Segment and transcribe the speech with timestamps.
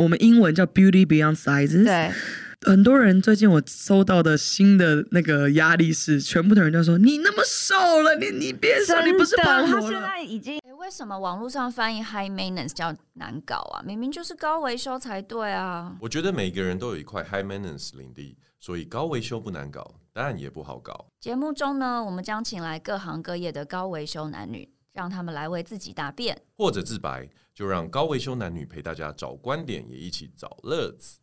[0.00, 1.84] 我们英文叫 Beauty Beyond Sizes。
[1.84, 2.10] 对。
[2.62, 9.66] 很多人最近我收到的新的那个压力是，全部的人都说你那么瘦了，你你别瘦，你不是胖了。
[9.66, 13.82] 他现在已经，为什么网络上翻译 high maintenance 叫难搞啊？
[13.82, 15.96] 明明就是高维修才对啊！
[16.00, 21.06] 我觉得每个人都有一块 high maintenance 领地，所以高维修不难搞，当然也不好搞。
[21.18, 31.18] 节目中呢，我们将请来各行各业的高维修男女，让他们来为自己答辩或者自白，就让高维修男女陪大家找观点，也一起找乐子。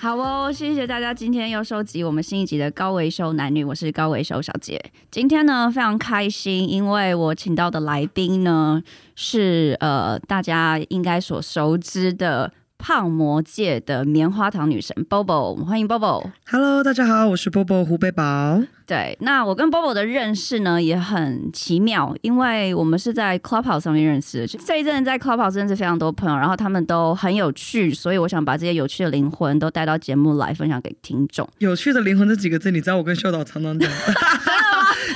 [0.00, 4.80] 好哦，谢谢大家今天又收集我们新一集的高维修男女，我是高维修小姐。
[5.10, 8.80] 今天呢非常开心，因为我请到的来宾呢
[9.16, 12.52] 是呃大家应该所熟知的。
[12.78, 16.30] 胖魔界的棉花糖女神 Bobo，欢迎 Bobo。
[16.46, 18.62] Hello，大家好，我是 Bobo 胡贝宝。
[18.86, 24.46] 对，那我跟 Bobo 的认识呢也很奇妙，因为我们是在 Clubhouse 上面认识的。
[24.64, 31.46] 这一阵在 Clubhouse 认识非常多朋友，然后他们都很有趣，所以我想把这些有趣的灵魂都带到节目来分享给听众。
[31.58, 33.90] 有趣的灵魂这几个字，你知道我跟秀导常常讲。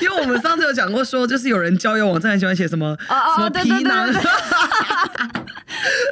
[0.02, 4.08] 因为我们上次有讲过，说就是有人交友网站很喜欢写什么哦哦什么皮囊。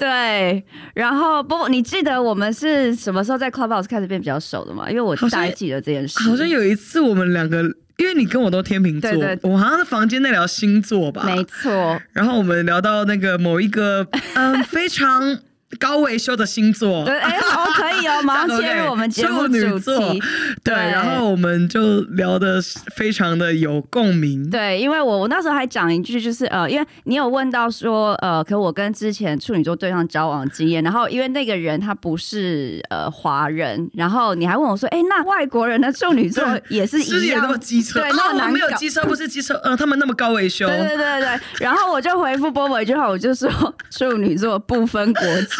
[0.00, 4.88] 对，然后不，你记得我们是什么时候在 Clubhouse 开始变比较熟的吗？
[4.88, 6.30] 因为我大概记得这件事好。
[6.30, 7.62] 好像有一次我们两个，
[7.98, 12.00] 因为你跟我都天秤座，对对对，我好像在房间内聊星座吧，没错。
[12.12, 15.38] 然后我们聊到那个某一个，嗯，非常。
[15.78, 20.20] 高维修的星座，对，哎、欸，好，可以哦， 马上切入我们节目主题。
[20.64, 22.60] 对，对，然后我们就聊的
[22.96, 24.50] 非常的有共鸣。
[24.50, 38.00] 对，因为我我那时候还讲一句，就是呃，因为你有问到说，呃，可我跟之前处女座对象交往经验，然后因为那个人他不是呃华人，然后你还问我说，哎、欸，那外国人的处女座也是一样，也那么机车？
[38.00, 40.66] 对，那么、哦、没有机车，不是机车，呃，他们那么高维修。
[40.66, 43.48] 对对对对，然后我就回复波波一句话，我就说
[43.90, 45.59] 处女座不分国籍。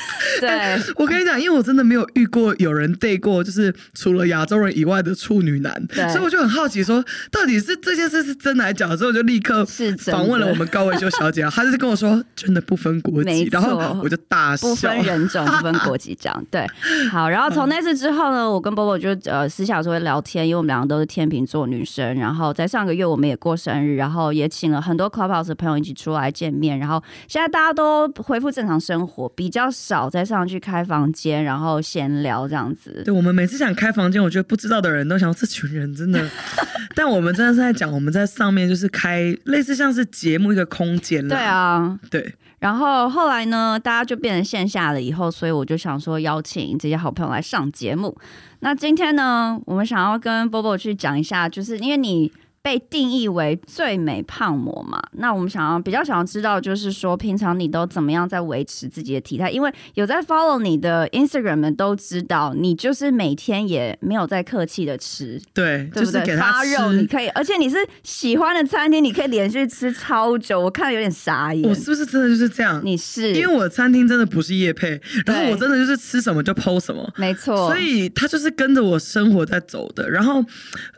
[0.40, 5.72] 对、欸，我跟你讲，因为我真的没有遇过有人 date 过，就是除了亚洲人以外的处女男，
[6.10, 8.96] 所以我就很好奇，说到底是这件事是真的还是假的？
[8.96, 9.64] 所以我就立刻
[9.98, 16.46] 访问了我们高维修小姐，她就是跟我说真的不分国籍，然后我就大笑，不分人种，不分国籍这样。
[16.50, 16.66] 对，
[17.10, 33.02] 好，然后从那次之后呢，我跟波波就呃私下说会聊天，因为我们两个都是天秤座女生，然后在上个月我们也过生日，然后也请了很多 Clubhouse 的朋友一起出来见面，然后现在大家都恢复正常生活，比较少再上去开房间，然后闲聊这样子。
[33.04, 36.24] 对，我们每次想开房间，我觉得不知道的人都想这群人真的，
[36.94, 41.30] 但我们真的是在讲我们在上面就是开类似像是节目一个空间了。
[41.30, 42.34] 对啊，对。
[42.60, 48.16] 然后后来呢，大家就变成线下了以后，所以我就想说邀请这些好朋友来上节目。
[48.60, 52.32] 那今天呢，我们想要跟 Bobo 去讲一下，就是因为你。
[52.62, 55.02] 被定义为最美胖模嘛？
[55.12, 59.50] 那我们想要比较想要知道，就是说平常你都怎么样在维持自己的体态？
[59.50, 66.20] 因为有在 follow 你的 Instagram 的都知道，你就是每天也没有在客气的吃，对，对不对？
[66.20, 71.66] 就是给他肉你可以，而且你是喜欢的餐厅，你可以连续吃超久，我看了有点傻眼。
[71.66, 72.80] 我是不是真的就是这样？
[72.84, 80.10] 你是，因为我的餐厅真的不是夜配，然后我真的就是吃什么就 PO 什么，没错，所以他就是跟着我生活在走的。
[80.10, 80.44] 然后，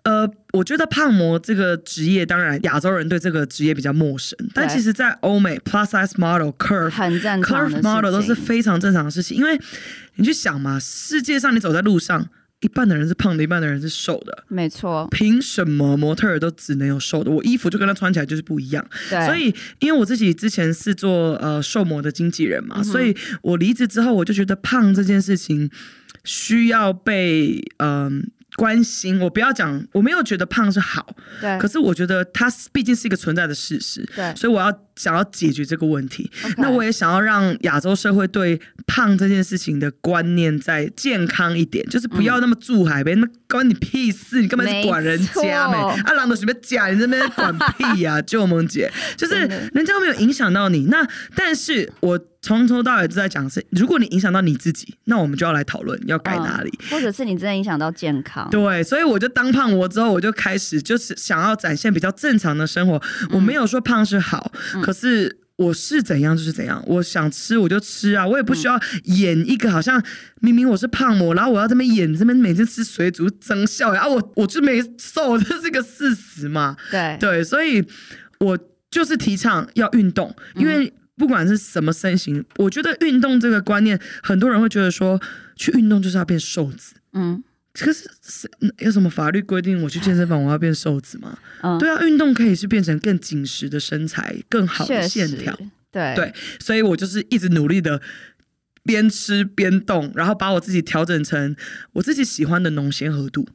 [0.03, 0.29] 呃。
[0.52, 9.34] 我觉得胖模这个职业，当然亚洲人对这个职业比较陌生，但其实，在欧美，plus size model、curve、很正常，curve model 都是非常正常的事情。
[9.34, 9.58] 因为
[10.16, 12.28] 你去想嘛，世界上你走在路上，
[12.60, 15.08] 一半的人是胖的，一半的人是瘦的，没错。
[15.10, 17.30] 凭什么模特儿都只能有瘦的？
[17.30, 18.86] 我衣服就跟他穿起来就是不一样。
[19.08, 19.24] 对。
[19.24, 25.70] 所以，因为我自己之前是做呃瘦模的经纪人嘛，嗯、所以我离职之后，我就觉得胖这件事情
[26.24, 28.20] 需要被嗯。
[28.20, 28.22] 呃
[28.56, 34.70] 关心我不要讲，我没有觉得胖是好，对，可是我觉得它毕竟是一个存在的事实，对，所以我要
[35.02, 36.31] 想要解决这个问题。
[36.58, 45.76] 那我也想要让亚洲社会对胖这件事情的观念再健康一点，就是不要那么住海边，那关你屁事，你根本是管人家没？
[45.76, 49.34] 啊，狼都随便讲，你这边管屁呀，啊， 舅萌姐，就是
[49.75, 50.87] 人家没有影响到你。
[50.87, 52.20] 那但是我。
[52.44, 58.50] 从头到尾都在讲是，如果你影响到你自己，那我们就要来讨论要改哪里，嗯，或者是你真的影响到健康。
[58.50, 63.00] 对，所以我就当胖我之后，我就开始就是想要展现比较正常的生活。
[63.20, 70.03] 嗯、我没有说胖是好，嗯，可是我是怎样就是怎样，我想吃我就吃啊，我也不需要演一个好像
[70.41, 76.77] 明明我是胖模，然后我要这么演这边每次吃水煮增效啊，我我就没瘦，这是个事实嘛。
[76.91, 77.85] 对对，所以
[78.41, 78.59] 我。
[78.93, 85.19] 就是提倡要运动，因为不管是什么身形，我觉得运动这个观念，很多人会觉得说
[85.56, 86.93] 去运动就是要变瘦子。
[87.15, 87.43] 嗯，
[87.74, 91.38] 可是是有什么法律规定我去健身房我要变瘦子吗？
[91.62, 95.56] 嗯，对啊，运动可以是变成更紧实的身材，更好的线条。
[95.90, 98.00] 对对，所以我就是一直努力的
[98.82, 101.54] 边吃边动，然后把我自己调整成
[101.94, 103.46] 我自己喜欢的浓鲜合度。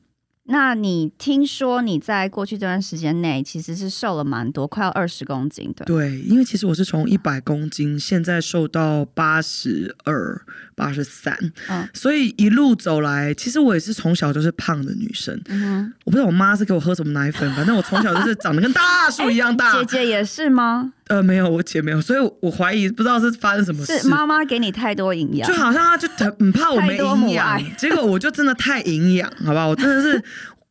[0.50, 5.84] 那你听说你在过去这段时间内其实是瘦了蛮多，快要二十公斤的。
[5.86, 10.42] 对，因为其实我是从一百公斤，现在瘦到八十二、
[10.74, 15.40] 八十三，嗯，所以一路走来，其实我也是从小就是胖的女生。
[15.48, 19.74] 嗯哼，我不知道我妈是给我喝什么奶粉，反正我从小就是长得跟大树一样大。
[19.74, 20.94] 欸， 姐姐也是吗？
[21.10, 23.98] 呃，没有，我姐没有，所以我怀疑不知道是发生什么事。
[24.00, 29.70] 是妈妈给你太多营养，就好像她就很怕我没营养，结果我就真的太营养，好不好？
[29.70, 30.24] 我真的是。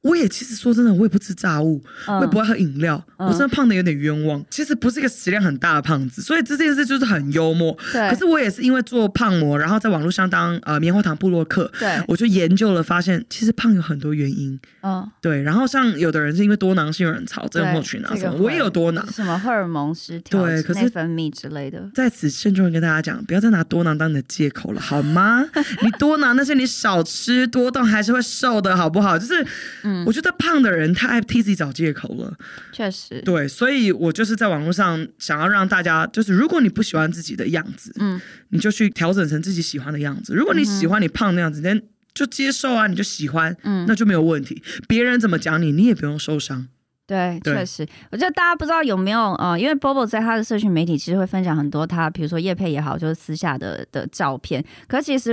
[0.06, 4.44] 我也其实说真的，我也不吃炸物，嗯、我也不爱喝饮料，嗯、我真的胖的有点冤枉。
[4.48, 7.76] 其实不是一个食量很大的胖子，所以这件事就是很幽默。
[7.92, 8.08] 对。
[8.10, 14.58] 可是我也是因为做胖模，然后在网络上当呃棉花糖布洛克，对，我就研究了，发现其实胖有很多原因。
[14.82, 15.08] 嗯。
[15.20, 15.42] 对。
[15.42, 21.82] 然后像有的人是因为多囊性卵巢症候群啊什么，我也有多囊，什么荷尔蒙失调、对，可是内分泌之类的。
[21.94, 25.44] 在此慎重跟大家讲，不要再拿多囊当你的借口了，好吗？
[25.82, 29.16] 你多囊，那些你少吃多动还是会瘦的，好不好？
[29.18, 29.46] 就是，
[29.82, 30.96] 嗯，我觉得胖的人。
[30.96, 32.32] 太爱替自己找借口了，
[32.72, 40.34] 确实，对，所以我就是在网络上想要让大家，就是如果你不喜欢自己的样子，嗯，你就去调整成自己喜欢的样子。
[40.34, 41.82] 如果你喜欢你胖的样子，那、嗯、
[42.14, 44.62] 就接受啊，你就喜欢，嗯，那就没有问题。
[44.88, 46.66] 别人怎么讲你，你也不用受伤。
[47.06, 54.64] 对，确实，我觉得大家不知道有没有呃，因为 Bobo 在他的社群媒体其实会分享很多他，比如说叶佩也好，就是私下的的照片。
[54.88, 55.32] 可其实。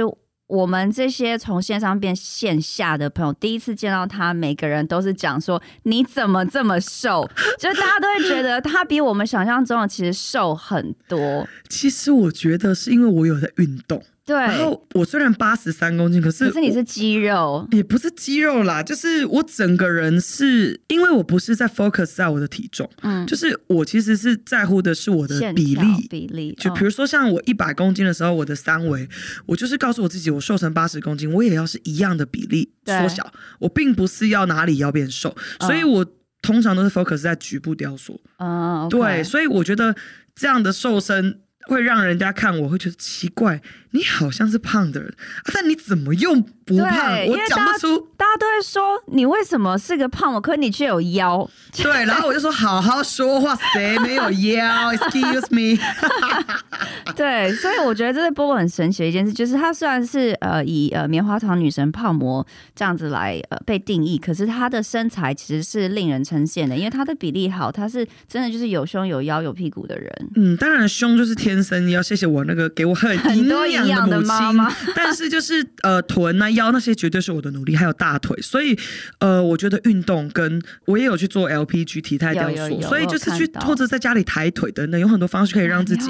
[0.53, 7.27] 我们这些从线上变线下的朋友，第一次见到他，每个人都是讲说：“你怎么这么瘦？”
[7.57, 11.47] 就大家都会觉得他比我们想象中的其实瘦很多。
[11.69, 14.03] 其实我觉得是因为我有在运动。
[14.25, 26.07] 对，然后我虽然八十三公斤，可是可是你是肌肉，也不是肌肉啦，就是我整个人是因为我不是在 focus 在我的体重，嗯，就是我其实是在乎的是我的比例。
[26.09, 29.09] 比例，就比如说像我一百公斤的时候，我的三围，
[29.45, 33.29] 我就是告诉我自己，我瘦成八十公斤，我也要是一样的比例缩小，
[33.59, 36.05] 我并不是要哪里要变瘦，所以我
[36.41, 39.93] 通常都是 focus 在局部雕塑，哦，对，所以我觉得
[40.33, 41.41] 这样的瘦身。
[41.67, 43.61] 会让人家看我会觉得奇怪，
[43.93, 45.09] 你好像是胖的人，
[45.43, 46.35] 啊、但你怎么又
[46.65, 47.25] 不胖？
[47.27, 48.07] 我讲不出。
[48.17, 50.33] 大家都会说你为什么是个胖？
[50.33, 51.49] 我可你却有腰。
[51.73, 55.79] 对，然后我就说好好说话，谁没有腰？Excuse me。
[57.15, 70.11] 对，所以我觉得这是波波很神奇的一件事，就是他虽然是呃以呃棉花糖女神胖模这样子来呃被定义，可是他的身材其实是令人称羡的，因为他的比例好，他是真的就是有胸有腰有屁股的人。
[70.35, 71.53] 嗯，当然胸就是天。
[71.53, 78.77] 天生要谢谢我那个给我很营养的母亲， 但是就是呃臀啊腰那些绝对是我的努力，还有大腿，所以
[79.19, 86.09] 呃我觉得运动跟我也有去做 LPG 体态雕塑，所以就是去或者在家里抬腿等等，有很多方式可以让自己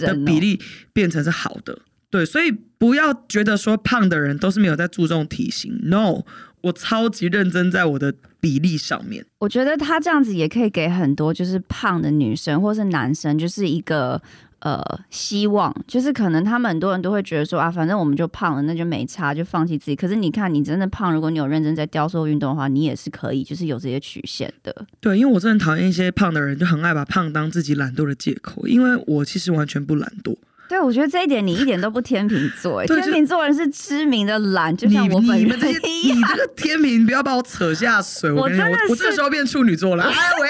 [0.00, 0.60] 的比例
[0.92, 1.78] 变成是好的。
[2.10, 6.24] 对，所以不要觉得说胖的人都是没有在注重体型，No，
[6.62, 9.24] 我超级认真在我的比例上面。
[9.38, 14.20] 我觉得他这样子也可以给很多就是胖的女生或是男生就是一个。
[14.60, 19.96] 呃，希望就是可能他们很多人都会觉得说啊，反正我们就胖了，那就没差，就放弃自己。
[19.96, 24.86] 可是你看，你真的胖，如果你有认真在雕塑运动的话，你也是可以，就是有这些曲线的。
[25.00, 28.66] 对，因为我真的讨厌一些胖的人，就很爱把胖当自己懒惰的借口。
[28.66, 30.36] 因为我其实完全不懒惰。
[30.70, 35.48] 对，我觉得这一点你一点都不天秤座，哎，天秤座人是知名的懒，就像我本人
[35.84, 36.16] 一样。
[36.16, 38.30] 你这个天秤，不要把我扯下水。
[38.30, 40.04] 我真的我，我这时候变处女座了。
[40.04, 40.48] 哎 喂，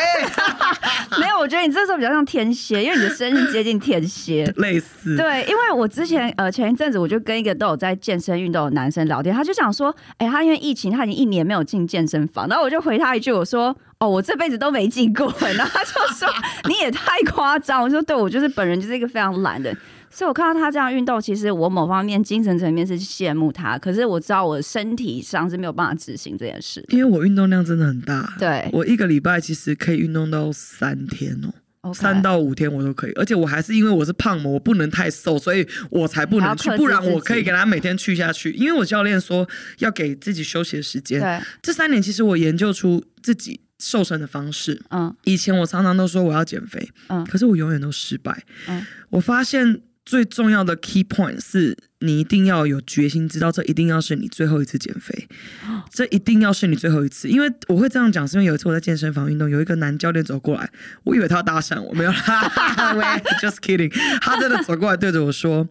[1.18, 5.16] 没有，我觉得你这时候比较像天蝎，因为你的生日接近天蝎， 类似。
[5.16, 16.26] 对，因为我之前呃前一阵子我就跟一个都有在健身运动的男生聊天，他就想说，哎，他因为疫情他已经一年没有进健身房，然后我就回他一句，我说，哦，我这辈子都没进过，然后他就说
[16.66, 17.82] 你也太夸张。
[17.82, 19.76] 我说对，我就是本人就是一个非常懒的。
[20.08, 23.78] 所以，我看到他这样运动，其实我某方面精神层面是羡慕他。
[23.78, 28.34] 可是我知道我身体上是没有办法执行这件事，因为我运动量真的很大。
[28.38, 33.12] 对，我一个礼拜其实可以运动到三天哦、喔，三到五天我都可以。
[33.12, 36.70] 而且我还是因为我是胖模，我不能太瘦，所以我才不能去。
[36.70, 38.50] 不然我可以给他每天去下去。
[38.52, 39.46] 因为我教练说
[39.78, 41.20] 要给自己休息的时间。
[41.20, 44.80] 对，这三年其实我研究出自己瘦身的方式。
[44.90, 48.44] 嗯，以前我常常都说我要减肥，嗯，可是我永远都失败。
[48.68, 49.80] 嗯，我发现。
[50.02, 55.28] 最重要的 key point 是你一定要有决心，知道这一定要是你最后一次减肥，
[55.92, 57.28] 这一定要是你最后一次。
[57.28, 60.68] 因为我会这样讲，是因为有一次我在健身房运动，有一个男教练走过来，
[61.04, 62.18] 我以为他要搭讪我，没有啦，
[63.40, 63.92] just kidding。
[64.20, 65.68] 他真的走过来对着我说：“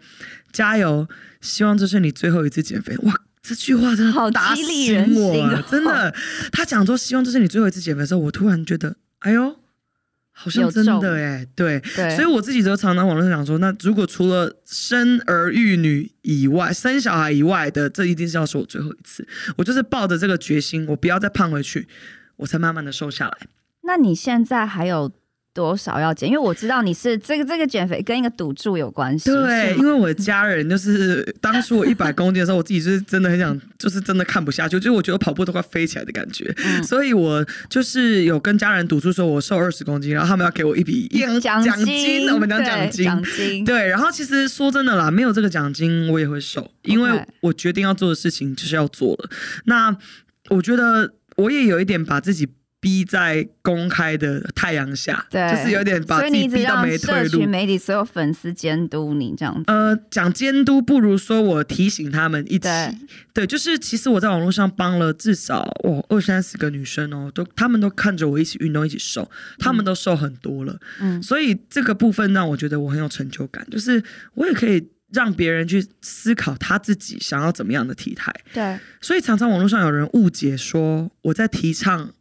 [0.53, 1.09] 加油，
[1.41, 3.13] 希望这是你最后一次减肥。”哇，
[3.49, 6.13] 这句话真的好打醒我，好激励人心哦，真的。
[6.51, 9.55] 他讲说希望这是你最后一次减肥的时候，我突然觉得，哎呦。
[10.31, 19.27] 好像真的哎，对，对，所以我自己都常常网络上讲说，那如果除了生儿育女以外，生小孩以外的，这一定是要是我最后一次。
[19.57, 21.89] 我就是抱着这个决心，我不要再胖回去，
[22.37, 23.37] 我才慢慢的瘦下来。
[23.81, 25.11] 那你现在还有？
[25.53, 26.29] 多少要减？
[26.29, 29.29] 因为我知道你是这个这个减肥跟一个赌注有关系。
[29.29, 43.65] 对，因为我的家人就是 当初我一百公斤的时候，我自己就是真的很想，就是真的看不下去，就是我觉得跑步都快飞起来的感觉，嗯、所以我就是有跟家人赌注说，我瘦二十公斤，然后他们要给我一笔奖奖金，我们讲奖金，奖金。
[43.65, 49.29] 对，然后其实说真的啦，没有这个奖金我也会瘦，因为我决定要做的事情就是要做了。
[49.65, 49.97] 那
[50.49, 52.47] 我觉得我也有一点把自己。
[52.81, 57.45] 逼在公开的太阳下，对，就是有点把自己逼到没退路。
[57.45, 62.95] 媒体所有粉丝监督你这样子，呃，讲监督不如说我提醒他们一起，对，
[63.33, 74.01] 对，就是其实我在网络上帮了至少我二三十个女生哦，都他们都看着我一起运动一起瘦，他们都瘦很多了，嗯，所以这个部分让我觉得我很有成就感，就是
[74.35, 82.11] 我也可以让别人去思考他自己想要怎么样的体态，对，所以常常网络上有人误解说我在提倡。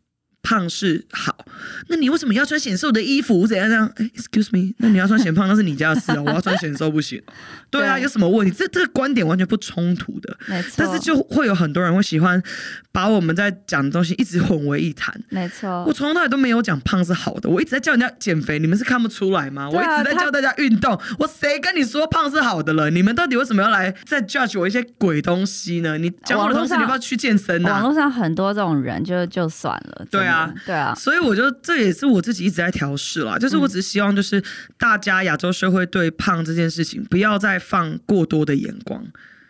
[0.49, 1.45] 胖是好，
[1.89, 3.47] 那你为什么要穿显瘦的衣服？
[3.47, 3.87] 怎样这样？
[3.97, 7.23] 哎，excuse me，那你要穿显胖那是你家的事啊， 我要穿显瘦不行。
[7.71, 8.57] 对啊，有什么问题？
[8.57, 10.73] 这这个观点完全不冲突的，没错。
[10.79, 12.43] 但是就会有很多人会喜欢
[12.91, 15.15] 把我们在讲的东西一直混为一谈。
[15.29, 19.69] 没错，我从头到尾都没有讲胖是好的，我一直在叫人家减肥，你们是看不出来吗？
[19.69, 22.89] 我一直在叫大家运动，我谁跟你说胖是好的了？
[22.89, 25.99] 你们到底为什么要来再 judge 我一些鬼东西呢？
[25.99, 27.69] 你讲我的同时，你要不要去健身呢？
[27.69, 30.07] 网络上很多这种人就就算了。
[30.11, 30.38] 对啊。
[30.67, 34.43] 对啊，所以我觉得这也是我自己一直在调试啦，就是我只是希望，就是
[34.77, 39.05] 大家亚洲社会对胖这件事情不要再放过多的眼光。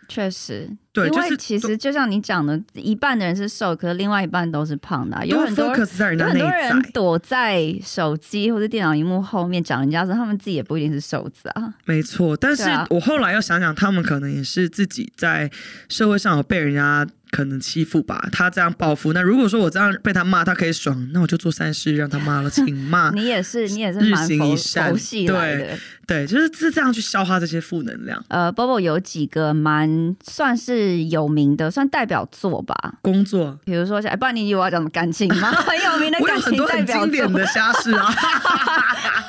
[0.07, 0.69] 确实，
[1.07, 11.73] 对，因为其实就像你讲的，一半的人是瘦，可是另外一半都是胖的，有很多人很多人躲在手机或者电脑荧幕后面讲人家说，他们自己也不一定是瘦子啊。
[11.85, 15.49] 没错，但是我后来又想想，他们可能也是自己在
[15.87, 17.07] 社会上有被人家。
[17.31, 19.13] 可能欺负吧，他这样报复。
[19.13, 23.11] 那如果说我这样被他骂，他可以爽，那我就做善事让他骂 了，请骂。
[23.11, 24.91] 你也是，你也是日行 一善，
[25.27, 25.77] 对
[26.07, 28.19] 对，就是是这样去消化这些负能量。
[28.29, 32.75] 呃，Bobo 有几个蛮算是有名的，算代表作吧。
[33.01, 35.51] 工作，比如说，哎，不然你以为我要讲什么感情吗？
[35.53, 38.13] 很有名的感情代表作，经典的瞎事啊。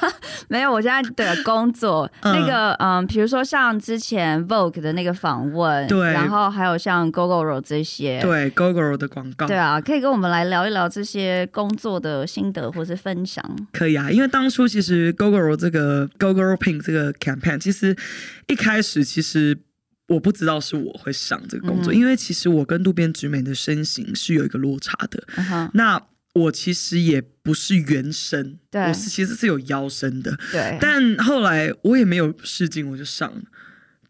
[0.49, 8.21] 没有，我现在的工作那个，嗯，比如说像之前 Vogue 的那个访问，对，然后还有像 Gogoro 这些。
[8.21, 13.45] 对 Gogoro 的广告，对啊，可以跟我们来聊一聊这些工作的心得或是分享。
[13.73, 17.97] 可以啊，因为当初其实 Gogoro 这个 Gogoro Pink 这个 campaign，其实
[18.49, 19.57] 一开始其实
[20.11, 25.23] 我不知道是我会上这个工作，嗯、因为其实我跟渡边直美的身形是有一个落差的。
[25.37, 26.03] Uh 那
[26.35, 30.37] 我其实也不是原身，对我是其实是有腰身的。
[30.51, 33.43] 对，但后来我也没有试镜，我就上了。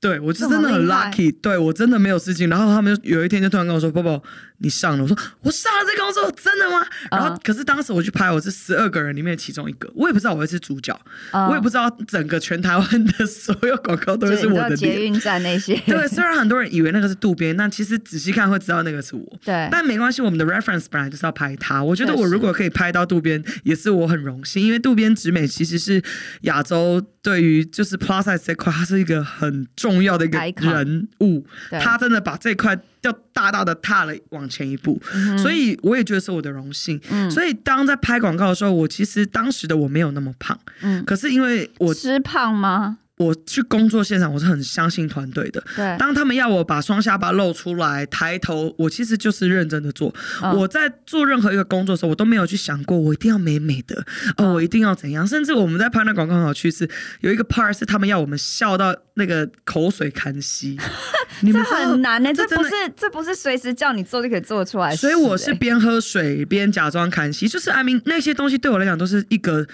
[0.00, 2.48] 对，我是真的很 lucky，对，我真的没有试镜。
[2.48, 4.22] 然后他们有一天就突然跟我说：“宝宝，
[4.60, 10.98] 你上了。”我说：“我上了这工作，真的吗？”然后可是当时我去拍，我是十二个人里面其中一个，我也不知道我会是主角，
[11.32, 14.78] 我也不知道整个全台湾的所有广告都是我的脸。
[14.78, 19.38] 捷运站那些， 对，虽然很多人以为那个是渡边，但其实仔细看会知道那个是我。
[19.44, 21.82] 对，但没关系，我们的 reference 本来就是要拍他。
[21.82, 26.02] 我觉得我如果可以拍到渡边，也是我很荣幸，因为渡边直美其实是
[26.42, 29.66] 亚洲对于就是 plus size 这块，他是一个很。
[29.76, 37.00] 重要的一个人物，他真的把这块要大大的踏了往前一步，嗯、所以我也觉得是我的荣幸。
[37.10, 42.98] 嗯、所以当在拍广告的时候，我其实当时的我没有那么胖，嗯、可是因为我吃胖吗？
[43.20, 45.62] 我去工作现场，我是很相信团队的。
[45.76, 50.08] 对，当他们要我把双下巴露出来、抬头，我其实就是认真的做。
[50.40, 54.02] 哦、我在做任何一个工作的时候，我都没有去想过我一定要美美的，
[54.38, 55.26] 哦，哦，我一定要怎样。
[55.26, 56.88] 甚至我们在拍那广告很好趣，是
[57.20, 60.78] 有一个 part 是他们要我们笑到那个口水干稀。
[61.42, 64.96] 你们这很难呢、欸，这不是这不是随时叫你做就可以做出来。
[64.96, 69.66] 所以我是边喝水边假装干稀，就是 I mean 那些东西对我来讲都是一个。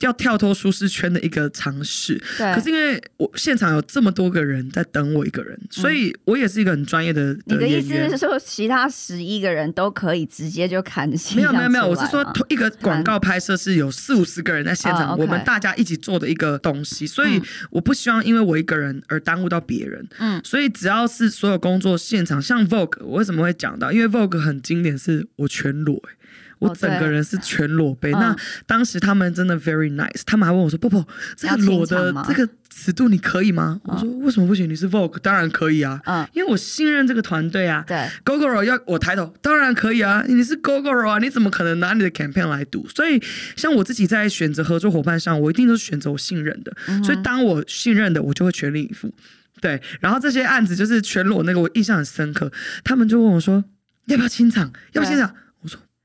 [0.00, 2.22] 要跳脱舒适圈的一个尝试。
[2.36, 2.54] 对。
[2.54, 7.36] 可是因为我现场有这么多个人在等我一个人，所以我也是一个很专业的。
[7.46, 11.36] 你的意思是说，其他十一个人都可以直接就砍戏？
[11.36, 20.06] 没有没有没有，我是说一个广告拍摄是有四五十个人在现场，我们大家一起做的一个东西，所以我不希望因为我一个人而耽误到别人。
[20.18, 23.90] 嗯，所以只要是所有工作现场，像 Vogue，我为什么会讲到？
[23.90, 26.14] 因为 Vogue 很经典，是我全裸、欸。
[26.58, 28.36] 我整个人是全裸背，哦、那
[28.66, 34.68] 当时他们真的 very nice，他们还问我说：“波波，这个裸的这个尺度你可以吗？”我说：“为什么不行？
[34.68, 42.88] 你是 Vogue，当然可以啊，嗯、因为我信任这个团队啊。”对，Gogoro 要我抬头，当然可以啊，你是 Gogoro 啊，你怎么可能拿你的 campaign 来赌？
[42.88, 43.22] 所以，
[43.56, 46.72] 像我自己在选择合作伙伴上，我一定都是选择我信任的。
[46.88, 49.12] 嗯、所以，当我信任的，我就会全力以赴。
[49.60, 52.50] 对，然后这些案子就是全裸那个，我印象很深刻。
[52.84, 53.64] 他们就问我说
[54.06, 54.72] ：“要不要清场？
[54.92, 55.34] 要不要清场？”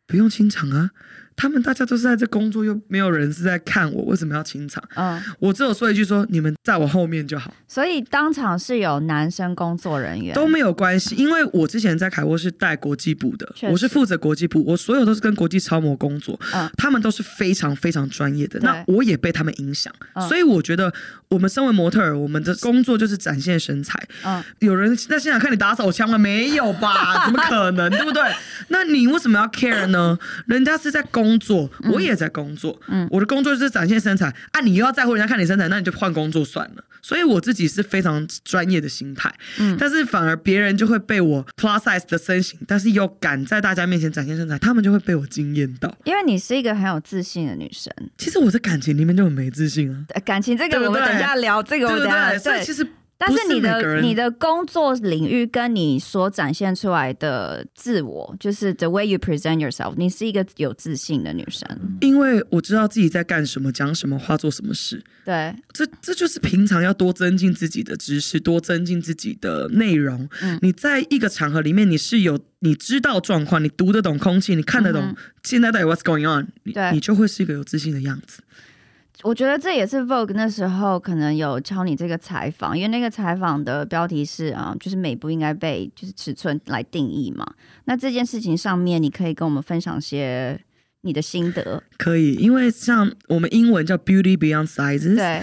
[0.06, 0.92] 不用清场啊，
[1.36, 4.84] 他们大家都是在这工作，又没有人是在看我，为什么要清场？
[4.96, 7.54] 嗯，我只有说一句说，你们在我后面就好。
[7.68, 20.94] 所以当场是有男生工作人员都没有关系，因为我之前在凯沃是带国际部的，我是负责国际部，我所有都是跟国际超模工作，嗯，他们都是非常非常专业的，那我也被他们影响，嗯，所以我觉得
[21.30, 24.00] 我们身为模特儿，我们的工作就是展现身材。
[24.24, 26.18] 嗯，有人在现场看你打手枪吗？
[26.18, 27.26] 没有吧？
[27.26, 27.90] 怎么可能？
[27.90, 28.22] 对不对？
[28.70, 30.18] 那你为什么要 care 呢？
[30.46, 36.84] 人家是在工作，我也在工作，嗯，我的工作就是展现身材啊，你又要在乎人家看你身材，那你就换工作算了。
[37.02, 45.94] 所以我自己是非常专业的心态，嗯，但是反而别人就会被我 plus size 的身形，但是又敢在大家面前展现身材，他们就会被我惊艳到。
[46.06, 50.06] 因为你是一个很有自信的女生，其实我在感情里面就很没自信啊。
[50.24, 52.88] 感情这个我们等一下聊，这个我们等下，所以其实。
[53.28, 61.68] 但是你的你的工作领域跟你所展现出来的自我，就是 the way you present yourself，你是一个有自信的女生。
[62.02, 65.04] 因为我知道自己在干什么，讲什么话，做什么事。
[65.26, 70.28] 对，这这就是平常要多增进自己的知识，多增进自己的内容。
[70.42, 78.42] 嗯，你在一个场合里面，你是有你知道状况，你读得懂空气，你看得懂现在到底 what's going on，你对你就会是一个有自信的样子。
[79.24, 87.46] 我觉得这也是 Vogue 那时候可能有敲你这个采访，因为那个采访的标题是啊，就是美不应该被就是尺寸来定义嘛。
[87.86, 90.60] 那这件事情上面，你可以跟我们分享些
[91.02, 91.82] 你的心得。
[91.98, 95.16] 可以，因为像我们英文叫 Beauty Beyond Sizes。
[95.16, 95.42] 对。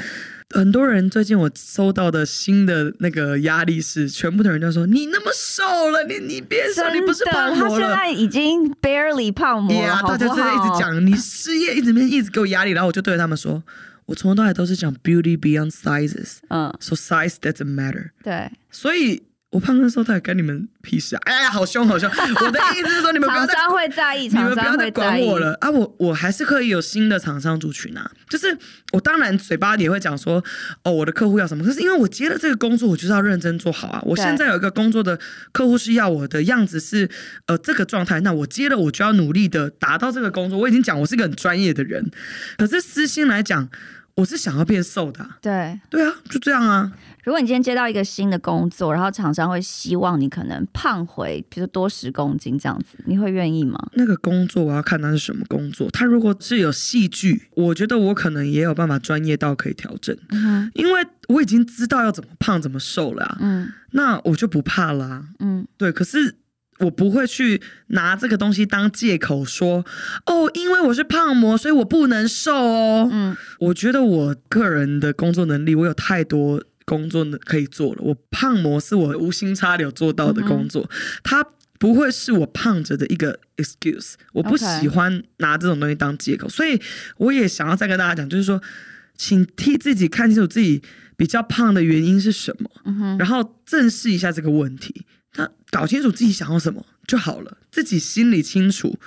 [0.50, 10.08] 很多人最近我收到的新的那个压力是，全部的人都说你那么瘦了，你你别瘦你不是胖模了，他现在已经 barely 胖模了，yeah, 好好？
[10.08, 13.62] 大家真的一直讲你事业一直没一直给我压力，然后我就对他们说，
[14.06, 19.22] 我从头到尾都是讲 beauty beyond sizes，嗯，so size doesn't matter，对，所以。
[19.50, 21.20] 我胖的时候，他还跟你们屁事啊！
[21.24, 22.08] 哎呀，好凶好凶！
[22.40, 25.68] 我的意思是说，你们不要再会在意，你们不要再管我了啊！
[25.68, 28.08] 我我还是可以有新的厂商族群啊。
[28.28, 28.56] 就是
[28.92, 30.42] 我当然嘴巴也会讲说，
[30.84, 31.64] 哦，我的客户要什么？
[31.64, 34.00] 可是因为我接了这个工作，我就是要认真做好啊。
[34.06, 35.18] 我现在有一个工作的
[35.50, 37.10] 客户是要我的样子是
[37.46, 40.56] 呃这个状态，那我接了我就要努力的达到这个工作。
[40.56, 42.08] 我已经讲我是一个很专业的人，
[42.56, 43.68] 可是私心来讲，
[44.20, 45.38] 我是想要变瘦的啊。
[45.40, 46.92] 对对啊，就这样啊。
[47.24, 53.78] 如果你今天接到一个新的工作，然后厂商会希望你可能胖回，比如多十公斤这样子，你会愿意吗？
[53.94, 55.90] 那个工作我要看他是什么工作。
[55.90, 60.16] 他如果是有戏剧，我觉得我可能也有办法专业到可以调整，
[60.74, 63.36] 因为我已经知道要怎么胖怎么瘦了、啊。
[63.40, 65.24] 嗯，那我就不怕啦、啊。
[65.40, 65.92] 嗯，对。
[65.92, 66.36] 可是
[66.80, 69.84] 我不会去拿这个东西当借口说，
[70.26, 73.08] 哦，因为我是胖模，所以我不能瘦哦。
[73.12, 76.62] 嗯，我觉得我个人的工作能力，我有太多。
[76.86, 80.90] 工作呢可以做了，我胖模是我无心插柳做到的工作，
[81.22, 81.46] 它
[81.78, 84.14] 不会是我胖着的一个 excuse。
[84.32, 86.80] 我不喜欢拿这种东西当借口所以
[87.18, 88.60] 我也想要再跟大家讲，就是说，
[89.16, 90.82] 请替自己看清楚自己
[91.16, 98.98] 比较胖的原因是什么，嗯、然后正视一下这个问题，他搞清楚自己想要什么就好了，自己心里清楚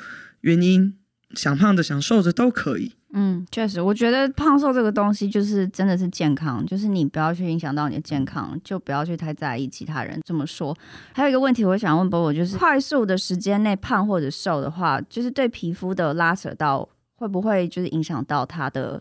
[0.41, 0.95] 原因，
[1.35, 2.93] 想胖着想瘦着都可以。
[3.15, 10.75] 嗯，确实，我觉得胖瘦这个东西就是真的是健康，就是你不要去影响到你的健康，就不要去太在意其他人这么说。
[11.13, 18.99] 还有一个问题，我想问波波，就是快速的时间内胖或者瘦的话，就是对皮肤的拉扯到会不会就是影响到它的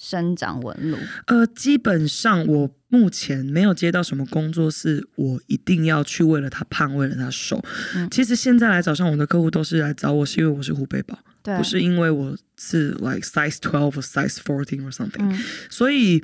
[0.00, 0.96] 生长纹路？
[1.26, 7.62] 呃，基本上我目前没有接到什么工作是我一定要去为了他胖，为了他瘦。
[7.94, 11.18] 嗯，其实现在来找上我的客户都是来找我，是因为我是湖北宝。
[11.42, 15.38] 不是因为我是 like size twelve or size fourteen or something，嗯，
[15.70, 16.22] 所以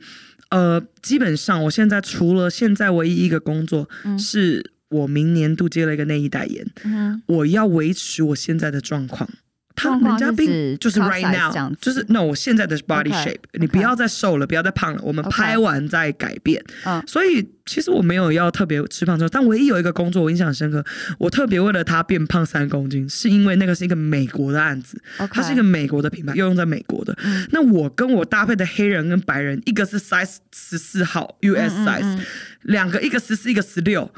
[0.50, 9.26] 呃，基本上我现在除了现在唯一一个工作，嗯，是我明年度接了一个内衣代言，嗯，我要维持我现在的状况，
[9.76, 16.64] 他们家并就是 right now，就是那我现在的 body shape，你不要再瘦了，不要再胖了，我们拍完再改变。
[17.06, 20.82] 所以其实我没有要特别吃胖之后，但唯一有一个工作我印象深刻，
[21.18, 27.16] 我特别为了他变胖三公斤，是因为那个是一个美国的案子，它是一个美国的品牌，又用在美国的。
[27.50, 32.18] 那我跟我搭配的黑人跟白人，一个是 size 十四号 US size，
[32.62, 34.10] 两个一个十四，一个十六，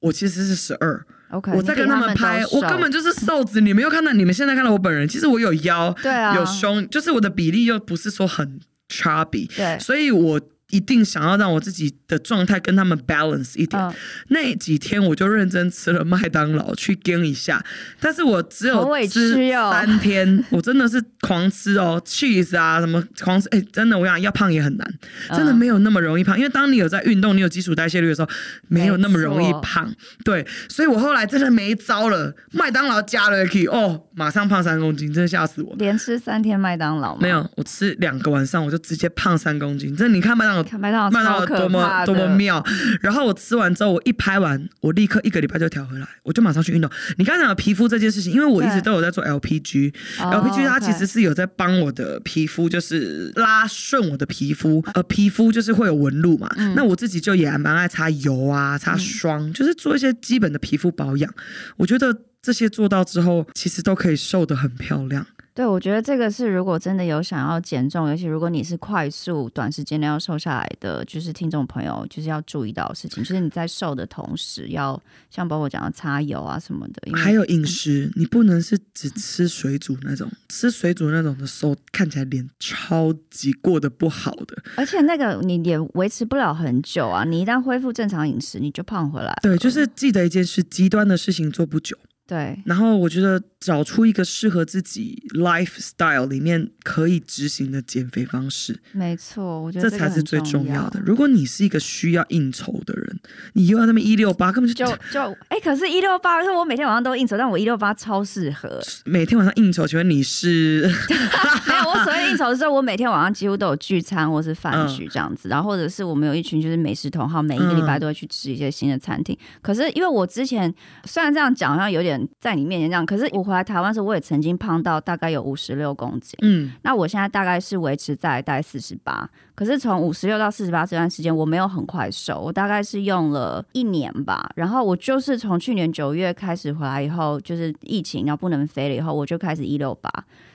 [0.00, 1.04] 我其实是十二。
[1.30, 3.60] 我在跟他们拍，我根本就是瘦子。
[3.60, 10.40] 你没有看到，你们现在看到我本人，其实我有腰，对啊，有胸，就是我的比例又不是说很 chubby，对，所以我。
[10.70, 13.94] 一定想要让我自己的状态跟他们 balance 一点。
[14.28, 17.64] 那几天我就认真吃了麦当劳去 gain 一下，
[18.00, 24.94] 但是我只有吃三天，我真的是狂吃哦，cheese 啊什么狂吃，哎，真的我想要胖也很难，
[25.30, 28.28] 真的没有那么容易胖，因为当你有在运动，你有基础代谢率的时候，
[28.68, 29.90] 没有那么容易胖。
[30.22, 35.74] 对，所以我后来真的没招了，麦当劳加了可以哦，马上胖三公斤，真的吓死我。
[35.78, 37.16] 连吃三天麦当劳？
[37.16, 39.96] 没有，我吃两个晚上我就直接胖三公斤。
[39.96, 41.10] 这你看麦当劳。
[41.10, 42.64] 麦当劳多么多么妙，
[43.00, 46.90] 然后我吃完之后，我一拍完，我立刻一个礼拜就调回来，我就马上去运动。
[47.16, 56.48] 你刚才讲的皮肤这件事情，因为我一直都有在做 LPG，LPG 它其实是有在帮我的皮肤，就是拉顺我的皮肤，呃皮肤就是会有纹路嘛。
[56.74, 61.32] 那我自己就也蛮爱擦油啊，擦霜，就是做一些基本的皮肤保养。
[61.76, 65.26] 我觉得这些做到之后，其实都可以瘦得很漂亮。
[65.58, 89.36] 对，我觉得这个是如果真的有想要减重，尤其如果你是快速短时间内要瘦下来的，就是听众朋友就是要注意到的事情，就是你在瘦的同时，要像包括讲的擦油啊什么的，还有饮食，嗯、你不能是只吃水煮那种，吃水煮那种的时候看起来脸超级过得不好的，而且那个你也维持不了很久啊，你一旦恢复正常饮食，你就胖回来。
[89.42, 91.98] 对，就是记得一件事，极端的事情做不久。
[92.28, 101.00] 对，然后我觉得找出一个适合自己 lifestyle 里面可以执行的减肥方式，没错，我觉得这才是最重要的。
[101.04, 103.18] 如果你是一个需要应酬的人，
[103.54, 109.86] 你又要那么一六八，根本就就就哎，可是，一六八是我每天晚上都应酬，但我一六八超适合每天晚上应酬。
[109.86, 110.88] 请问你是？
[111.66, 119.36] 没有，我所谓应酬的时候，我每天晚上几乎都有聚餐或是饭局这样子，嗯、然后或者是我们有一群就是美食同好，每一个礼拜都会去吃一些新的餐厅。
[119.40, 120.72] 嗯、可是因为我之前
[121.04, 122.18] 虽然这样讲，好像有点。
[122.40, 126.38] 在你面前这样，可是我回来台湾时候，我也曾经胖到大概有五十六公斤。
[126.42, 129.28] 嗯，那我现在大概是维持在大概四十八。
[129.54, 134.48] 可是从五十六到四十八这段时间，我没有很快瘦，我大概是用了一年吧。
[134.54, 140.10] 然后我就是从去年九月开始回来以后，就是疫情然后不能飞了以后，我就开始一六八。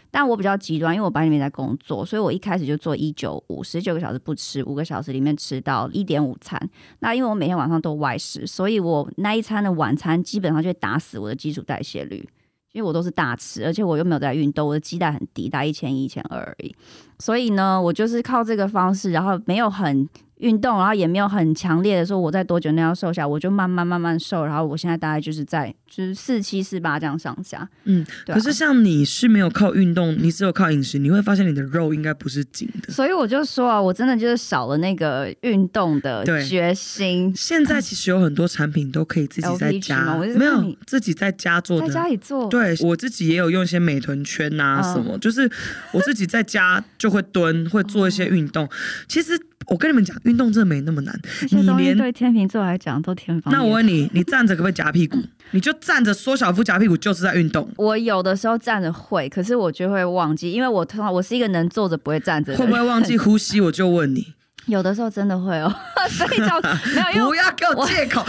[0.09, 6.69] 但我比较极端，因为我白天没在工作，所以我一开始就做一九五，十九个小时不吃，五个小时里面吃到一点五餐。
[6.99, 12.29] 那因为我每天晚上都外食，所以我那一餐的晚餐基本上就会打死我的基础代谢率，
[12.73, 16.75] 因为我都是大吃，而且我又没有在运动，我的鸡蛋很低，大概一千一、一千二而已。
[17.17, 20.07] 所以呢，我就是靠这个方式，然后没有很。
[20.43, 27.67] 运动，然后也没有很强烈的说我在多久内要瘦下，我就慢慢慢慢瘦，然后我现在大概就是在就是四七四八这样上下。
[27.85, 32.91] 嗯，可是像你是没有靠运动，你只有靠饮食，你会发现你的肉应该不是紧的。
[32.91, 37.33] 所以我就说啊，我真的就是少了那个运动的决心。
[37.33, 42.49] 现在其实有很多产品都可以自己在家，没有自己在家做的，在家里做。
[42.49, 45.49] 对，我自己也有用一些美臀圈啊什么，嗯、就是
[45.93, 48.69] 我自己在家就会蹲，会做一些运动。
[49.07, 49.39] 其实。
[49.67, 51.17] 我跟你们讲，运动真的没那么难。
[51.51, 53.53] 你连对天秤座来讲都天方。
[53.53, 55.17] 那我问你，你站着可不可以夹屁股？
[55.51, 57.69] 你就站着缩小腹夹屁股，就是在运动。
[57.77, 62.55] 我有的时候站着会，可是我就会忘记，因为我通常我是一个能坐着不会站着。
[62.55, 63.61] 会不会忘记呼吸？
[63.61, 64.33] 我就问你。
[64.67, 65.69] 有的时候真的会哦，
[66.09, 66.59] 所以叫
[66.95, 68.23] 没有，不要给我借口。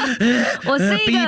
[0.66, 1.20] 我 是一个，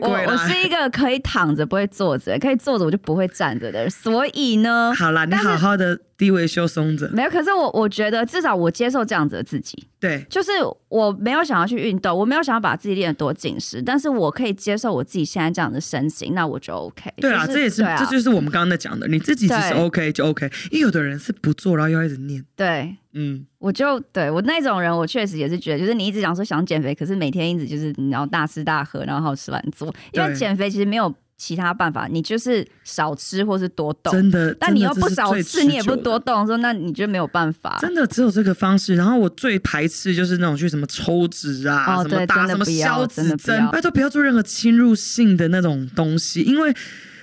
[0.00, 3.90] 我我是一个可以躺着不会坐着，可以坐着我就不会站着的人。
[3.90, 7.08] 所以呢，好啦，你好好的低维修松着。
[7.12, 9.86] 没有，可是我我觉得至少我接受这样子的自己。
[9.98, 10.50] 对，就是
[10.88, 17.08] 我没有想要去运动，我没有想要把自己练得多紧实，但是我可以接受我自己现在这样的身形，那我就 OK。
[17.18, 20.50] 对啊，这也是这就是我们刚刚在讲的，你自己只是 OK 就 OK。
[20.72, 22.44] 因为有的人是不做，然后要一直念。
[22.56, 22.96] 对。
[23.14, 34.12] 嗯，我就对我那种人，我确实也是觉得，就是你一直想说想减肥，可是每天一直就是你要大吃大喝，然后好吃懒做，因为减肥其实没有其他办法，你就是少吃或是多动。
[34.12, 37.78] 真的，但你又不少吃，你也不多动，说那你就没有办法。
[37.80, 38.94] 真的只有这个方式。
[38.94, 46.74] 然后我最排斥就是那种去什么抽脂啊，哦、什么打什么消脂针，拜托不要做任何侵入性的那种东西，因为。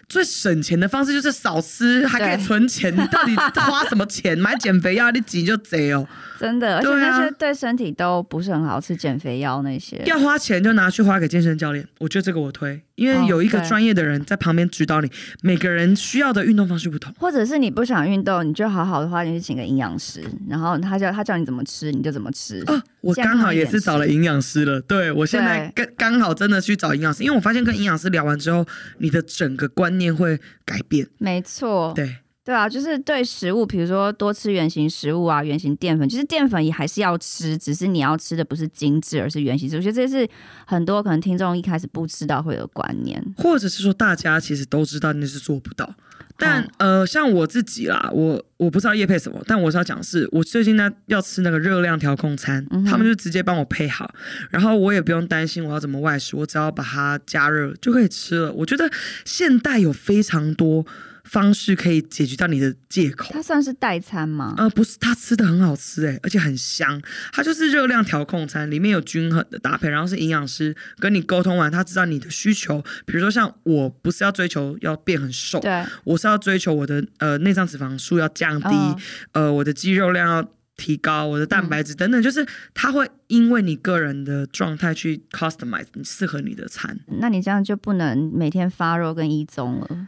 [0.10, 2.92] 最省钱的方式就是少吃，还可以存钱。
[2.92, 5.12] 你到底花什么钱买减肥药？
[5.12, 6.06] 你挤就贼哦。
[6.40, 10.02] 真的，而且那些对身体都不是很好，吃减肥药那些。
[10.06, 15.12] 要花钱就拿去花给健身教练，我觉得这个我推，因为有一个专业的人在旁边指导你。
[15.42, 22.64] 每个人需要的运动方式不同，或者是你不想运动，你就好好的花钱去请个营养师，然后他叫他叫你怎么吃，你就怎么吃。
[22.68, 28.66] 哦，我刚好也是找了营养师了，对，我现在刚刚好真的去找营养师，因为我发现跟营养师聊完之后，
[29.00, 31.08] 你的整个观念会改变。
[31.20, 32.16] 没错，对。
[32.50, 39.78] 对啊，就是对食物，比如说多吃原型食物啊，原型淀粉，其实淀粉也还是要吃，只是你要吃的不是精致，而是原型食物。
[39.78, 40.28] 我觉得这是
[40.66, 45.94] 很多可能听众一开始不知道会有观念，或者是说大家其实都知道那是做不到。
[46.38, 54.12] 但、嗯、呃，像我自己啦，我我不知道叶配什么，但我是要讲是，我最近呢要吃那个热量调控餐，嗯、他们就直接帮我配好，
[54.50, 58.52] 然后我也不用担心我要怎么外食，我只要把它加热就可以吃了。
[58.54, 58.90] 我觉得
[59.24, 60.84] 现代有非常多。
[61.30, 63.30] 方式可以解决掉你的借口。
[63.32, 64.56] 它算是代餐吗？
[64.58, 67.00] 呃，不是，它吃的很好吃哎，而且很香。
[67.32, 72.84] 它就是热量调控餐，里面有均衡的搭配，然后是营养师跟你沟通完，他知道你的需求。
[73.06, 78.98] 比如说像我不是要追求要变很瘦，对，我是要追求我的呃内脏脂肪数要降低，哦、
[79.34, 86.98] 呃，我的肌肉量要提高，我的蛋白质等等，嗯、就是它会因为你个人的状态去 customize 适合你的餐。
[87.20, 90.08] 那你这样就不能每天发肉跟一中了。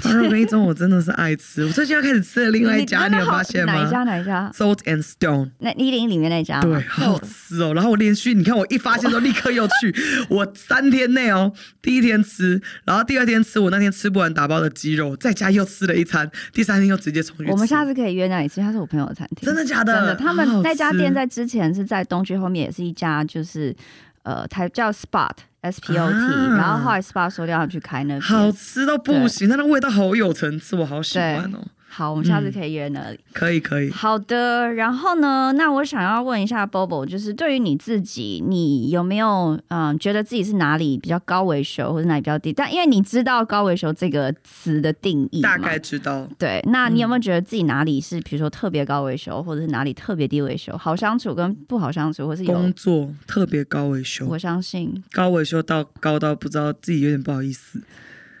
[0.00, 3.72] 发肉跟一中我真的是爱吃，我最近要开始吃的另外一家， 你，你有发现吗？
[3.72, 4.04] 哪一家？
[4.04, 5.50] 哪一家？Salt and Stone。
[5.60, 6.60] 那一零里面那家？
[6.60, 7.72] 对，好好吃哦。
[7.74, 9.94] 然后我连续，你看我一发现都立刻又去，
[10.28, 17.50] 我三天内哦，第一天吃，然后第二天吃，我那天吃不完打包的鸡肉，在家又吃了一餐，第三天又直接重去。
[17.50, 19.46] 我们下次可以约那里吃，他是我朋友的餐厅。
[19.46, 19.94] 真的假的？
[19.94, 20.14] 真的。
[20.14, 23.74] 他们那家店在之前是在东区后面，也是一家，就是
[24.22, 25.30] 呃，它叫 Spot。
[25.62, 31.62] S P O T，、啊、然后后来 SPA 收掉，要去开那边，好吃到不行，它那味道好有层次，我好喜欢哦。
[31.94, 33.16] 好，我们下次可以约那里。
[33.16, 33.90] 嗯、可以，可以。
[33.90, 35.52] 好的，然后呢？
[35.52, 42.50] 那我想要问一下 Bobo，就是对于你自己，你有没有嗯，觉得自己是哪里比较高维修，或者哪里比较低？
[42.50, 46.26] 但因为你知道高维修这个词的定义，大概知道。
[46.38, 50.74] 对，那你有没有觉得自己哪里是，比如说特别高维修，或者是哪里特别低维修？
[50.78, 54.26] 好相处跟不好相处，或是有工作特别高维修？
[54.28, 57.82] 我相信高维修到高到不知道自己有点不好意思。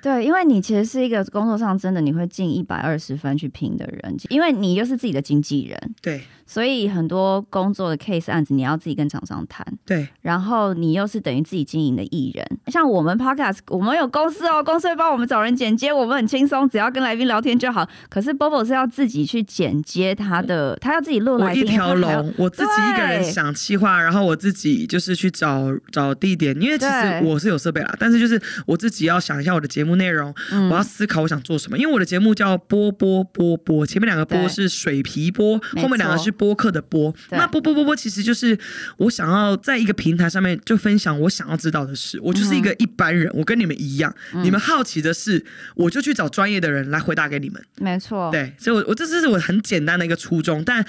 [0.02, 6.20] 对，因为你其实是一个工作上真的你会尽一百二十分去拼的人，因为你又是自己的经纪人，对，
[6.52, 17.88] 所以很多工作的 case 案子你要自己跟厂商谈，对，然后你又是等于自己经营的艺人，像我们 podcast 我们有公司哦，公司会帮我们找人剪接，我们很轻松，只要跟来宾聊天就好。
[18.10, 37.14] 可是 Bobo 是要自己去剪接他的，他要自己录来宾，一条龙，我自己一个人想企划，然后我自己就是去找找地点，因为其实我是有设备啦，但是就是我自己要想一下我的节目内容，嗯、我要思考我想做什么，因为我的节目叫波波波波，前面两个波是水皮波，后面两个是播客的播。
[37.30, 38.58] 那播播播播其实就是
[38.96, 42.18] 我想要在一个平台上面就分享我想要知道的事。
[42.20, 47.64] 我就是一个一般人，我跟你们一样，嗯、你们好奇的事，我就去找专业的人来回答给你们。
[47.76, 50.84] 没错，对，所以我我这是我很简单的一个初衷，但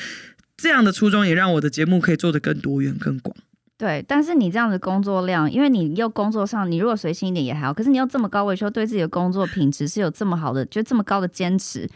[0.58, 3.36] 这样的初衷也让我的节目可以做得更多元、更广。
[3.78, 11.88] 对，但是你这样的工作量，因为你又工作上，你如果随心一点也还好，可是你又这么高维修，对自己的工作品质是有这么好的，就这么高的坚持。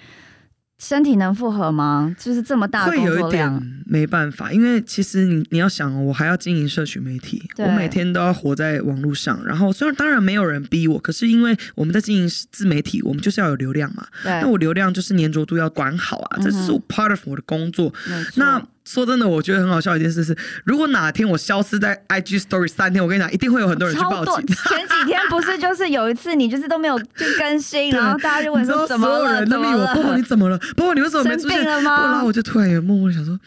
[0.80, 2.16] 身体能负荷吗？
[2.20, 9.44] 就是这么大会有一点没办法，因为其实你你要想，我还要经营社群媒体，我每天都要活在网络上。
[9.44, 14.06] 然后虽然当然没有人逼我，可是因为我们在经营自媒体，我们就是要有流量嘛。
[14.24, 17.92] 那我流量就是粘着度要管好啊，这是 part of 我的工作。
[18.08, 24.48] 嗯、那说真的，我觉得很好笑一件事是，如果哪天我消失在 IG Story 三天，我跟你讲，一定会有很多人去报警。
[24.48, 27.06] 前几天不是就是有一次，你就是都没有去
[27.38, 29.18] 更新，然后大家就问说怎么了？
[29.18, 30.58] 所有人都问我，波波你怎么了？
[30.78, 31.62] 波波你为什么没出现？
[31.64, 33.38] 然后我就突然也默默想说，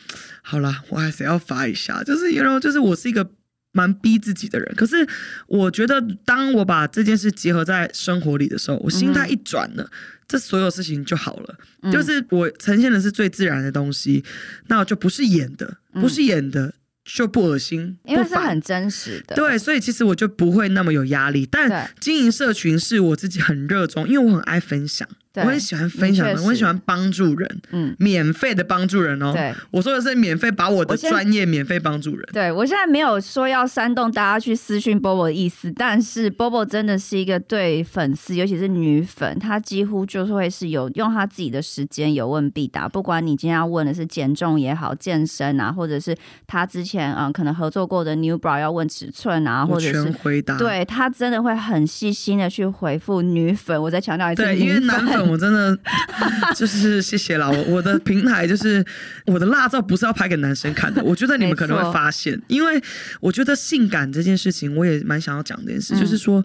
[0.43, 3.27] 好啦，我还是要发一下，就是然后就是我是一个
[3.73, 5.07] 蛮逼自己的人，可是
[5.47, 9.85] 我觉得当我把这件事结合在生活里的时候，我心态一转了。
[9.85, 9.91] 嗯
[10.31, 14.25] 这所有事情就好了，嗯、就是我呈现的是最自然的东西，
[14.69, 16.73] 那我就不是演的，不是演的、嗯、
[17.05, 19.35] 就不恶心，因为是很真实的。
[19.35, 21.45] 对，所以其实我就不会那么有压力。
[21.45, 25.09] 但经营社群是我自己很热衷，因为我很爱分享。
[25.37, 29.33] 我很喜欢分享，我很喜欢帮助人，嗯，免费的帮助人哦。
[29.33, 32.25] 对，我说的是免费，把我的专业免费帮助人。
[32.29, 42.89] 我对我现在没有说要煽动大家去私讯 Bobo 的意思，但是 Bobo 真的是一个对粉丝，尤其是女粉，她几乎就是会是有用她自己的时间有问必答。
[42.89, 46.17] 不管你今天要问的是减重也好、健身啊，或者是
[46.49, 50.57] 她之前嗯可能合作过的 New Bra 要问尺寸啊，或者是全回答。
[50.59, 53.81] 对，她真的会很细心的去回复女粉。
[53.81, 55.79] 我再强调一次，对，因为男粉我真的。
[56.57, 58.85] 就是谢谢啦，我我的平台就是
[59.27, 62.81] 我的辣照不是要拍给男生看的，我觉得你们可能会发现，因为
[63.21, 66.45] 我觉得性感这件事情，我也蛮想要讲这件事，就是说，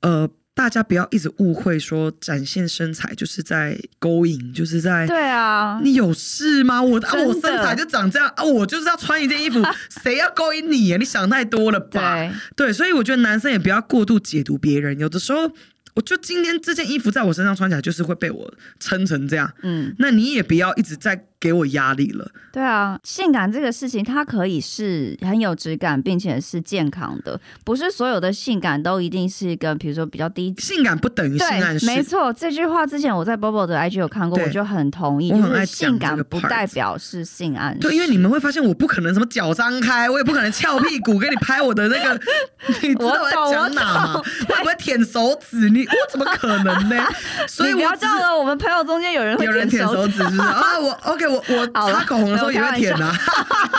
[0.00, 6.82] 呃，大家不要一直误会说展现身材就是在勾引，就是在对啊，你有事吗？
[6.82, 9.62] 我啊，我身材就长这样啊，我就是要穿一件衣服，
[10.02, 10.96] 谁要勾引你啊？
[10.98, 12.16] 你想太多了吧？
[12.56, 15.50] 对，对，所以我觉得男生也不要过度解读别人，有的时候。
[15.94, 19.52] 我就今天这件衣服在我身上穿起来，就是会被我撑成这样。
[19.62, 21.26] 嗯，那你也不要一直在。
[21.42, 22.30] 给我压力了。
[22.52, 27.40] 对啊，性感这个事情，它可以是很有质感，并且是健康的。
[27.64, 30.54] 不是所有的性感都一定是一个，比如说比较低。
[30.58, 31.86] 性感不等于性暗示。
[31.86, 35.32] 没错，这句话之前我在 Bobo 的 IG 有看过，我就很同意。
[35.32, 35.66] 我很爱。
[35.66, 37.80] 性感不代表是性暗示。
[37.80, 42.20] 对，因为你们会发现，我不可能什么脚张开，我也不可能翘屁股给你拍我的那个。
[42.82, 44.22] 你知道我在讲哪吗？
[44.48, 47.02] 我也不会舔手指，你我怎么可能呢？
[47.48, 50.78] 所以我不要叫了，我们朋友中间有人会有人舔手指，是不是啊？
[50.78, 51.31] 我 OK。
[51.32, 53.16] 我我擦口红的时候也会舔啊，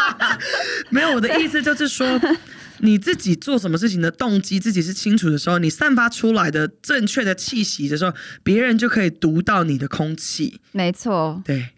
[0.89, 2.07] 没有，我的意思就是说，
[2.79, 8.13] 你自己做什么事情的动机自己是清楚的时候，你散发出来的正确的气息的时候，
[8.43, 10.59] 别人就可以读到你的空气。
[10.71, 11.69] 没错，对。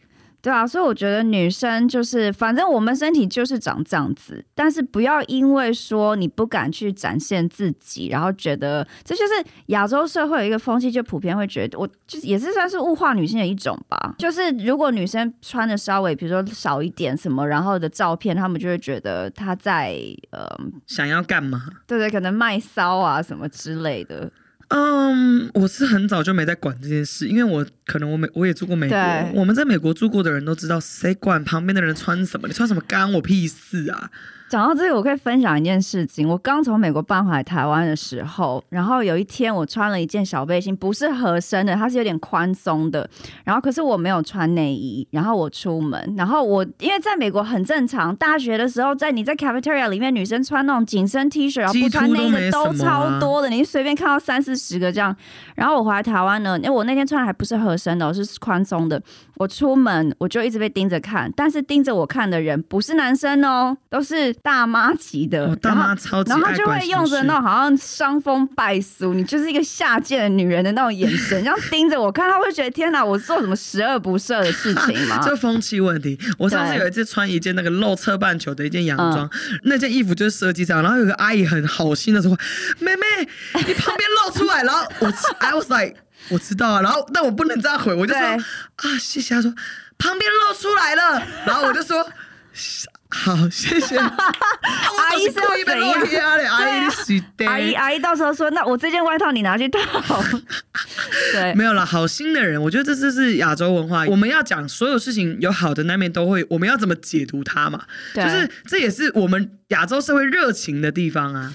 [0.45, 14.13] 对啊，所以我觉得女生就是，反正我们身体就是长这样子，但是不要因为说你不敢去展现自己，然后觉得这就是亚洲社会有一个风气，就普遍会觉得，我就也是算是物化女性的一种吧。
[14.19, 19.97] 就是如果女生穿的稍微，比如说少一点什么，然后的照片，他们就会觉得她在
[20.29, 20.47] 呃
[20.85, 21.59] 想要干嘛？
[21.87, 24.31] 对对，可能卖骚啊什么之类的。
[24.69, 28.97] 嗯，我是很早就没在管这件事，因为我可能我美我也住过美国，
[29.33, 32.47] 我们在美国住过的人都知道，谁管旁边的人穿什么？
[32.47, 34.09] 你穿什么干我屁事啊！
[34.55, 36.25] 讲到这个，我可以分享一件事情。
[36.25, 43.05] 我刚从美国搬回来台湾的时候，然后有一天我穿了一件小背心，不是合身的，它是有点宽松的。
[43.43, 55.13] 然后可是我没有穿内衣，然后我出门，然后我因为在美国很正常，大学的时候在你在 cafeteria 里面，女生穿那种紧身 T 恤，然后不穿内衣的都超多的，你随便看到三四十个这样。
[55.55, 59.01] 然后我回来台湾呢，因为我那天穿的还不是合身的，我是宽松的。
[59.37, 64.33] 我出门我就一直被盯着看，但是盯着我看的人不是男生哦，都是。
[64.45, 75.19] 大妈级的，哦、大妈超级，然后就会用着那种好像伤风败俗，你就是一个下贱的女人的那种眼神，这样盯着我看，他会觉得天哪，我做什么十恶不赦的事情吗？
[75.25, 76.19] 这风气问题。
[76.37, 82.37] 我上次有一次穿一件那个露侧半球的一件洋装，嗯、那件衣服就是设计这样，然后有个阿姨很好心的说
[82.79, 83.05] ：“妹妹，
[83.65, 85.95] 你旁边露出来。”然后我 I was like，
[86.29, 89.35] 我知道啊，然后但我不能这样回，我就说啊谢谢。
[89.35, 89.53] 他说
[89.97, 92.05] 旁边露出来了，然后我就说。
[93.09, 93.95] 好，谢谢。
[93.99, 95.39] 阿姨是！
[95.39, 95.73] 阿姨的
[97.45, 99.79] 阿姨阿姨到时候说：“那我这件外套你拿去套。
[101.31, 101.85] ”对，没有了。
[101.85, 104.05] 好心的人，我觉得这就是亚洲文化。
[104.05, 107.83] 我们要讲所有事情有好的那面都会，我们要怎么解读它嘛？
[108.13, 111.53] 就是这也是我们亚洲社会热情的地方啊。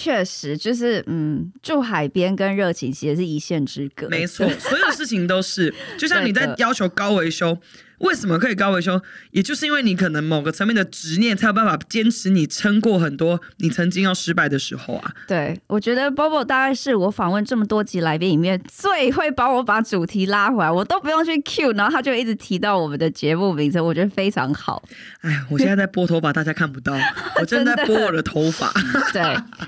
[0.00, 4.08] 确实，就是嗯，住海边跟热情其实是一线之隔。
[4.08, 7.58] 没错，所有事情都是， 就像你在要求高维修。
[7.98, 9.00] 为什么可以高维修？
[9.32, 15.12] 也就是因为你可能某个层面的执念，才有办法坚持你撑过很多你曾经要失败的时候啊。
[15.26, 24.80] 对，我觉得 Bobo 大概是我访问这么多集来宾里面最会帮我把主题拉回来，我都不用去 cue，然后他就一直提到我们的节目名称，我觉得非常好。
[25.22, 26.94] 哎，我现在在拨头发，大家看不到，
[27.40, 28.72] 我正在拨我的头发。
[29.12, 29.22] 对，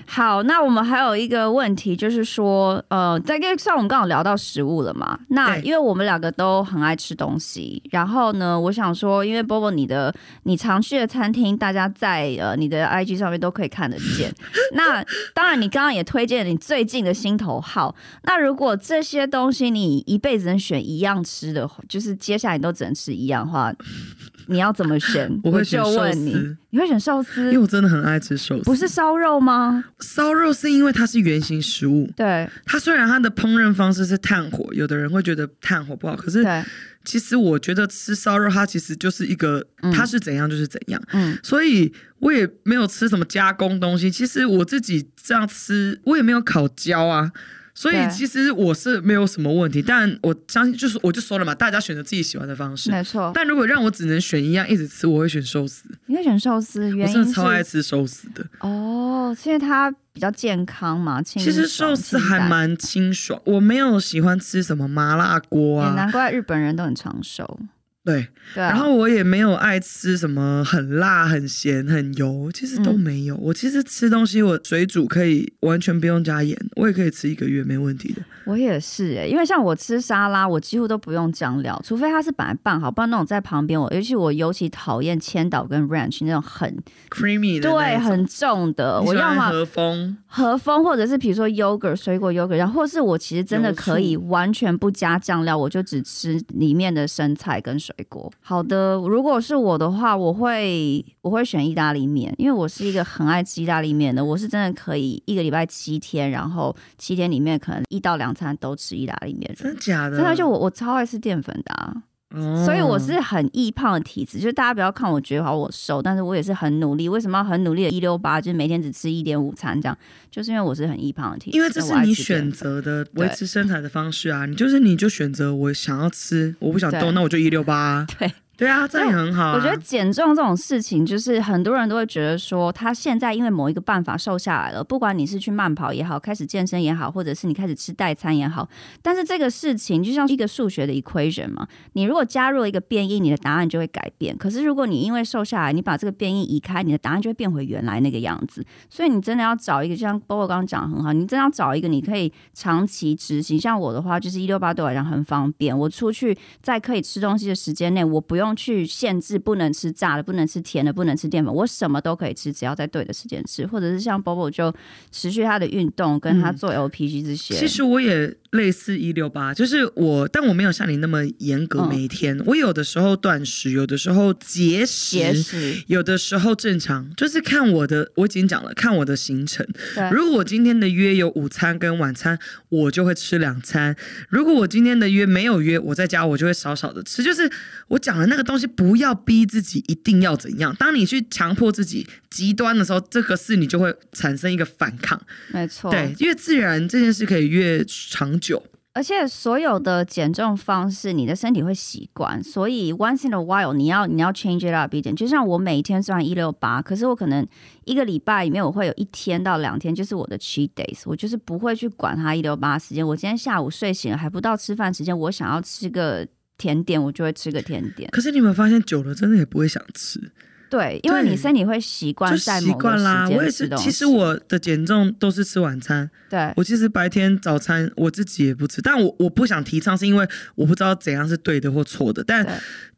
[0.07, 5.19] 好，那我们还有一个问题，就是说，呃，在跟上我们刚好聊到食物了嘛？
[5.31, 8.20] 那因为我们两个都很爱吃东西，然后。
[8.21, 14.31] 后呢，我想说，因为 Bobo 你的你常去的餐厅，大家在呃你的 IG 上面都可以看得见。
[14.75, 15.03] 那
[15.35, 17.95] 当然，你刚刚也推荐你最近的心头好。
[18.25, 23.73] 那如果这些东西你一辈子能选一样吃的话，就是接下来你都只能吃一样的话，
[24.47, 25.41] 你要怎么选？
[25.43, 26.19] 我会选寿司。
[26.19, 27.47] 你，你会选寿司？
[27.47, 28.65] 因为我真的很爱吃寿司。
[28.65, 29.85] 不是烧肉吗？
[30.01, 32.11] 烧肉是因为它是圆形食物。
[32.17, 32.49] 对。
[32.67, 36.43] 它虽然它的烹饪方式是炭火，有的人会觉得炭火不好，可是。
[36.43, 36.63] 对
[37.05, 44.11] 其实我觉得吃烧肉，它其实就是一个，它是怎样就是怎样，嗯，所以我也没有吃什么加工东西。
[44.11, 47.33] 其实我自己这样吃，我也没有烤焦啊。
[47.81, 53.33] 所以其实我是没有什么问题，但我相信就是我就说了嘛，大家选择自己喜欢的方式，没错。
[53.35, 55.89] 但如果让我只能选一样一直吃，我会选寿司。
[56.05, 56.95] 你会选寿司？
[56.95, 61.23] 原因是我真的超爱吃寿司的哦，因为它比较健康嘛。
[61.23, 67.59] 其实寿司还蛮清爽，我没有喜欢吃什么麻辣锅啊，难怪日本人都很长寿。
[68.03, 73.35] 对，对啊、然后我也没有爱吃什么很辣、很咸、很油，其实都没有。
[73.35, 78.23] 嗯、我其实吃东西，我水煮可以完全不用加盐，我也可以吃一个月没问题的。
[78.47, 86.75] 我也是哎，因为像我吃沙拉，我几乎都不用酱料，除非它是本来拌好，不然那种在旁边，我尤其我尤其讨厌千岛跟 ranch 那种很
[87.11, 89.01] creamy 的，对，很重的。
[89.03, 98.31] 我要么和风，和风，或者是比如说 yogurt 水果 yogurt，然后或是我其实真的可以完全不加酱料，我就只吃里面的生菜跟水果。
[98.41, 104.25] 好的，如果是我的话，我会我会选意大利面，因为我是一个很爱吃意大利面的。
[104.25, 109.55] 我是真的可以一个礼拜七天，然后七天里面可能一到两餐都吃意大利面。
[109.57, 110.17] 真的假的？
[110.17, 112.03] 真的，就我我超爱吃淀粉的啊。
[112.33, 112.65] Oh.
[112.65, 117.09] 所以我是很易胖的体质，就是大家不要看我觉得好我瘦，但是我也是很努力。
[117.09, 118.41] 为什么要很努力的一六八？
[118.41, 119.99] 就是每天只吃一点午餐这样，
[120.31, 121.57] 就是因为我是很易胖的体质。
[121.57, 128.07] 因为这是你选择的维持身材的方式啊，你就是你就选择我想要吃，我不想动，那我就一六八。
[128.17, 128.31] 对。
[128.61, 129.55] 对啊，这样也很好啊。
[129.55, 138.69] 我觉得减重这种事情，就是很多人都会觉得说，他现在因为某一个办法瘦下来了，不管你是去慢跑也好，开始健身也好，或者是你开始吃代餐也好，
[139.01, 144.37] 但是这个事情就像一个数学的 equation 嘛，你如果加入了一个变异，你的答案就会改变。
[144.37, 148.63] 可是如果你因为瘦下来，你把这个变异移开，你的答案就会变回原来那个样子。
[148.91, 153.59] 所以你真的要找一个，就像波波刚刚讲的很好，你真的要找一个你可以长期执行。
[153.59, 159.41] 像我的话，就是一六八对我来讲很方便，我出去在可以吃东西的时间内，我不用去限制。
[159.41, 161.53] 不能吃炸的，不能吃甜的，不能吃淀粉。
[161.53, 164.73] 我什么都可以吃，只要在对的时间吃，或者是像 Bobo 就
[165.11, 167.55] 持续他的运动，跟他做 LPG 这些。
[167.55, 172.37] 嗯、其实我也类似一六八，就是我，但我没有像你那么严格，每一天。
[172.39, 178.13] 嗯、我有的时候断食，有的时候节食，节食有的时候正常，就是看我的。
[178.17, 179.67] 我已经讲了，看我的行程。
[179.95, 182.39] 对如果我今天的约有午餐跟晚餐，
[182.69, 183.97] 我就会吃两餐。
[184.29, 187.23] 如果我今天的约没有约，我在家我就会少少的吃。
[187.23, 187.51] 就是
[187.89, 189.11] 我讲的那个东西，不要。
[189.23, 190.75] 逼自己一定要怎样？
[190.77, 195.21] 当你去强迫自己极端的时候，这个事你就会产生一个反抗。
[195.53, 198.63] 没错，对，越自然这件事可以越长久。
[198.95, 202.43] 而且所有的减重方式，你的身体会习惯。
[202.43, 205.15] 所以 once in a while，你要你要 change it up 一点。
[205.15, 207.47] 就像我每天算一六八，可是我可能
[207.85, 213.07] 一个礼拜里面我会有一天到两天就是我的 cheat days，我就是不会去管它一六八时间。
[213.07, 216.27] 我今天下午睡醒了还不到吃饭时间，我想要吃个。
[216.61, 220.21] 甜点我就会吃个甜点，可是你有没有发现久了真的也不会想吃？
[220.69, 223.29] 对，因为你身体会习惯习惯啦。
[223.29, 226.09] 我也是，其实我的减重都是吃晚餐。
[226.29, 232.23] 对，我其实白天早餐我自己也不吃，但我我不想提倡，是因为我不知道怎样是对的或错的。
[232.23, 232.47] 但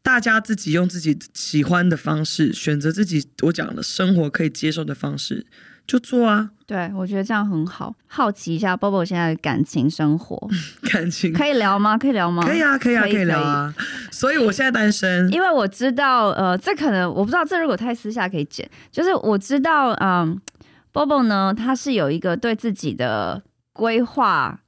[0.03, 5.43] 大家自己用自己喜欢的方式选择自己我讲的生活可以接受的方式。
[5.85, 6.49] 就做啊！
[6.65, 7.93] 对，我觉得这样很好。
[8.07, 10.49] 好奇一下，Bobo 现在的感情生活，
[10.91, 11.97] 感情可以聊吗？
[11.97, 12.41] 可以聊吗？
[12.45, 13.73] 可以啊，可以啊，可以，聊啊。
[14.11, 18.67] 所以我现在单身，因为我知道，呃，这可能我不知道，这如果太私下可以剪。
[18.91, 20.39] 就是我知道，嗯
[20.93, 24.61] ，Bobo 呢，他是有一个对自己的规划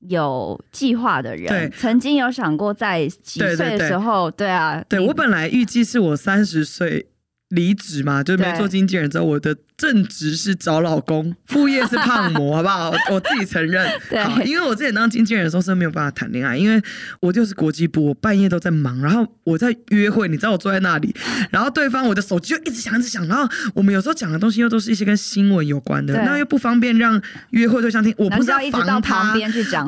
[0.00, 7.08] 有计划的人，对，曾经有想过在几岁的时候，对啊，对我本来预计是我三十岁
[7.48, 9.56] 离职嘛，就是没做经纪人之后，我的。
[9.78, 12.92] 正职是找老公， 副业是胖模，好不好？
[13.12, 13.88] 我自己承认。
[14.10, 16.82] 对，因为我之前当经纪人的时候是没有办法谈恋爱，因为
[17.20, 21.14] 我就是国际部，我半夜都在忙，然后我在约会，你知道我坐在那里，
[21.52, 28.12] 然后对方我的手机就一直响，一直响，然后我们有时候讲的东西又都是一些跟新闻有关的，对那又不方便让约会对象听。
[28.18, 29.32] 我不是要防他，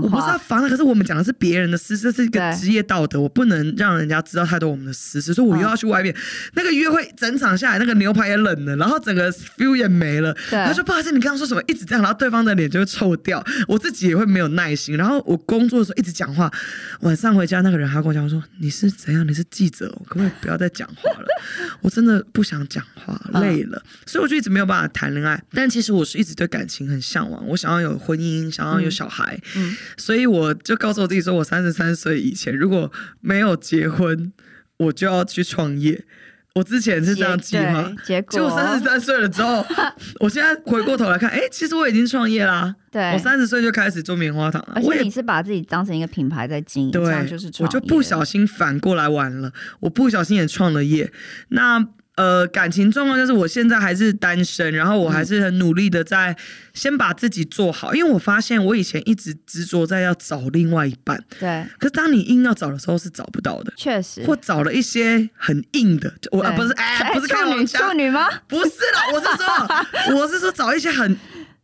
[0.00, 6.14] 我不是要防他，可是我们讲的是别人的私事，这是一个职业道德，我不能让人家知道太多我们的私事，所以我又要去外面。
[6.14, 6.18] 嗯、
[6.54, 10.34] 那个约会整场下来，那个牛排也冷了，然后整个 feel 也没了。
[10.50, 11.62] 他说：“不好意思，你刚刚说什么？
[11.66, 14.96] 一直这样，然后对方的脸就会臭掉，我自己也会没有耐心。
[14.96, 16.50] 然后我工作的时候一直讲话，
[17.00, 19.26] 晚上回家那个人还跟我讲说：你是怎样？
[19.26, 21.26] 你是记者哦，可不可以不要再讲话了？
[21.80, 23.82] 我真的不想讲话，累了。
[24.06, 25.42] 所以我就一直没有办法谈恋爱。
[25.52, 29.38] 但其实我是一直对感情很向往，我想要有婚姻，想要有小孩。
[29.56, 32.90] 嗯，所以我就告诉我自己说，我三十三岁以前如果
[33.20, 34.32] 没有结婚，
[34.76, 36.04] 我就要去创业。”
[36.54, 39.64] 我之前是这样计划，结果就三十三岁了之后，
[40.18, 42.74] 我现在回过头来看，哎、欸，其实我已经创业啦。
[42.90, 44.72] 对，我三十岁就开始做棉花糖了。
[44.74, 47.50] 而且你是把自己当成一个品牌在经营，对，这样就是。
[47.60, 51.12] 我就不小心反过来玩了，我不小心也创了业。
[51.50, 51.86] 那
[52.16, 56.36] 呃，感情状况就是我现在还是单身，然后我还是很努力的在
[56.74, 68.28] 先把自己做好，因为我发现我以前一直执着在要找另外一半，对，可是当你硬要找的时候是找不到的，确实，或找了一些很硬的，我啊不是 哎，不是开玩笑，处女吗？
[68.46, 71.16] 不是啦，我是说， 我是说找一些很。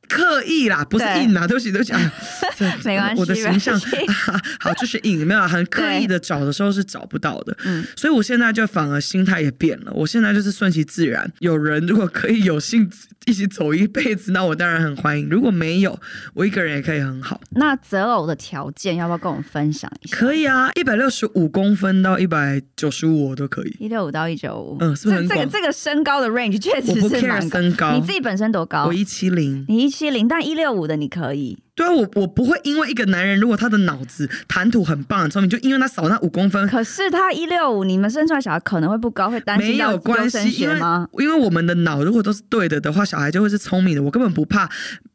[0.09, 2.13] 刻意啦，不是硬啦，对不起，对不起啊，
[2.85, 3.79] 没关系，我的形象
[4.61, 12.91] 好就是硬，没有很刻意的找的时候是找不到的，嗯，所以我现在就反而心态也变了，我现在就是顺其自然，有人如果可以有幸
[13.27, 15.99] 一起走一辈子，那我当然很欢迎；如果没有，
[16.35, 17.41] 我一个人也可以很好。
[17.51, 20.17] 那择偶的条件要不要跟我们分享一下？
[20.17, 25.39] 可以啊，一百六十五公分到一百九十五我都可以，一六五到一九五，嗯，是不是很广？
[25.39, 28.87] 这个这个身高的 range 确实是蛮身高，你自己本身多高？
[28.87, 31.59] 我一七零，你一七零，但一六五的你可以。
[31.77, 36.66] 对啊，我我不会因为一个男人，如果他的脑子谈吐很棒、很聪明，就因为他少那五公分。
[36.66, 40.81] 可是他一六五，你们生出来小孩可能会不高，会担心没有关系，因为
[41.18, 44.03] 因为我们的脑如果都是对的的话，小孩就会是聪明的。
[44.03, 44.68] 我根本不怕。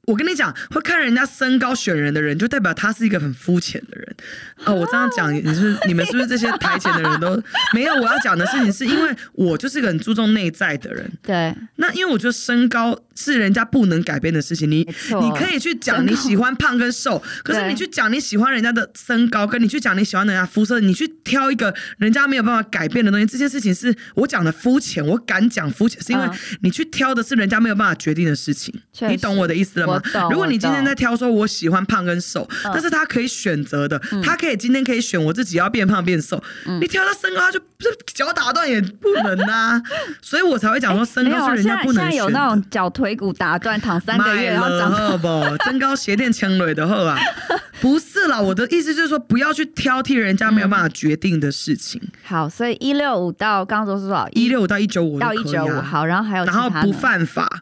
[0.08, 4.16] 我跟你讲，会看人家身高选人的人，就代表他是一个很肤浅的人。
[4.66, 7.42] 哦，我这样讲，你是你们是不是这些台前的人都
[7.74, 7.94] 没有？
[7.94, 11.12] 我要讲的事情是因为我就是一个很注重内在的人。
[11.22, 11.56] 对。
[11.76, 14.70] 那因为我觉得身高是人家不能改变的事情。
[14.70, 14.80] 你
[15.22, 25.06] 你可以去讲你喜欢胖跟瘦，可是你去讲你喜欢人家的身高，跟你去讲你喜欢人家肤色，你去挑一个人家没有办法改变的东西，这件事情是我讲的肤浅。
[25.06, 26.28] 我敢讲肤浅，是因为
[26.62, 28.74] 你去挑的是人家没有办法决定的事情。
[29.08, 29.91] 你懂我的意思了吗？
[30.30, 36.42] 如果你今天在挑说，我喜欢胖跟瘦，但是他可以选择的，他可以今天可以选我自己要变胖变瘦。
[36.80, 37.60] 你挑他身高，他就
[38.14, 39.82] 脚打断也不能呐，
[40.22, 42.12] 所以我才会讲说身高是人家不能选。
[42.12, 47.18] 现在有那种脚腿骨打断躺三个月然后长不增 高鞋垫轻蕊的后啊，
[47.80, 52.02] 不是啦，我的意思就是说不要去挑剔人家没有办法决定的事情。
[52.24, 54.28] 好，所以一六五到刚刚说是多少？
[54.34, 55.82] 一六五到一九五到一九五。
[55.82, 57.62] 好，然后还有然后不犯法。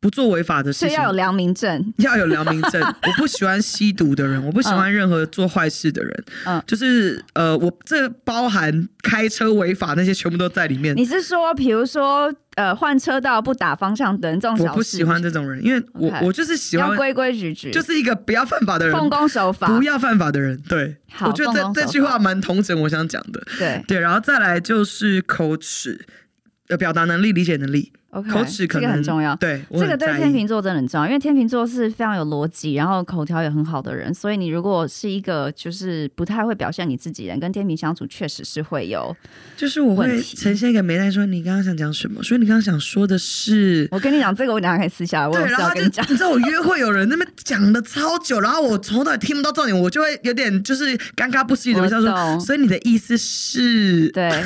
[0.00, 2.80] 不做违法的事情，要有良民证，要有良民证。
[3.02, 6.24] 我不喜欢吸毒的人，我不喜欢任何做坏事的人。
[6.44, 10.96] 嗯，就是呃，我这包含开车违法那些，全部都在里面。
[10.96, 14.70] 你是说，比如说呃，换车道不打方向灯这种小事？
[14.70, 20.56] 我不喜欢这种人，因为我.我就是喜欢规规矩矩，就是一个不要犯法的人，奉公守法，不要犯法的人。
[20.68, 23.42] 对，好我觉得这这句话蛮同整，我想讲的。
[23.58, 26.06] 对对，然后再来就是口齿，
[26.68, 27.92] 呃，表达能力、理解能力。
[28.10, 39.14] 口齿可能这个很重要，对，这个对天秤座真的很重要，因为天秤座是非常有逻辑，然后口条也很好的人，所以你如果是一个就是不太会表现你自己人，跟天秤相处确实是会有，
[39.58, 54.32] 就是我会呈现一个没带说你刚刚想讲什么，所以你刚刚想说的是，我跟你讲这个我等下可以私下来，我有事要跟你讲，你知道我约会有人那边讲的超久，然后我从头到尾听不到重点，我就会有点就是尴尬不适的微笑说，所以你的意思是，对。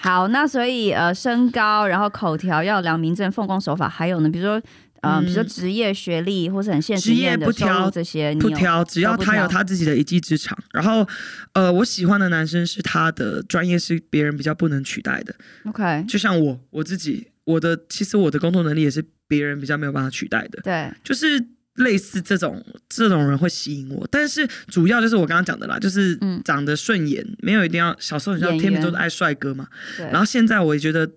[0.00, 4.60] 好，那所以呃，身高，然后口条要良民证、奉公守法，还有呢，比如说
[5.00, 10.58] 呃，比如说职业、学历，或是很现实职业不挑这些，不挑，只要他有他自己的一技之长。
[10.72, 11.06] 然后
[11.52, 15.34] 呃，我喜欢的男生是他的专业是别人比较不能取代的。
[15.66, 20.60] OK，就像我我自己，我的其实我的工作能力也是别人比较没有办法取代的。
[20.62, 21.44] 对，就是。
[21.78, 27.94] 类似这种这种人会吸引我，但是主要就是我刚刚讲的啦，就是长得顺眼，嗯、没有一定要。
[28.00, 29.68] 小时候你知道天秤座都爱帅哥嘛，
[30.00, 31.08] 员然后现在我也觉得，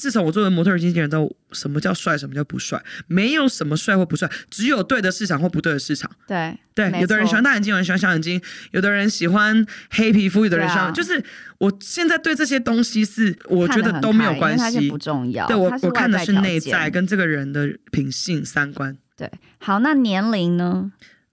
[0.00, 6.10] 自从我作为模特儿经纪人，都什么叫帅，什么叫不帅，没有什么帅或不帅，只有对的市场或不对的市场。
[6.26, 8.40] 对对，有的人喜欢大眼睛，有人喜欢小眼睛，
[8.70, 11.22] 有的人喜欢黑皮肤，有的人喜欢，啊、就是
[11.58, 15.46] 我现在对这些东西是我觉得都没有关系，不重要。
[15.46, 18.96] 对我我看的是内在跟这个人的品性三观。
[19.14, 20.90] 对，好，那年龄呢？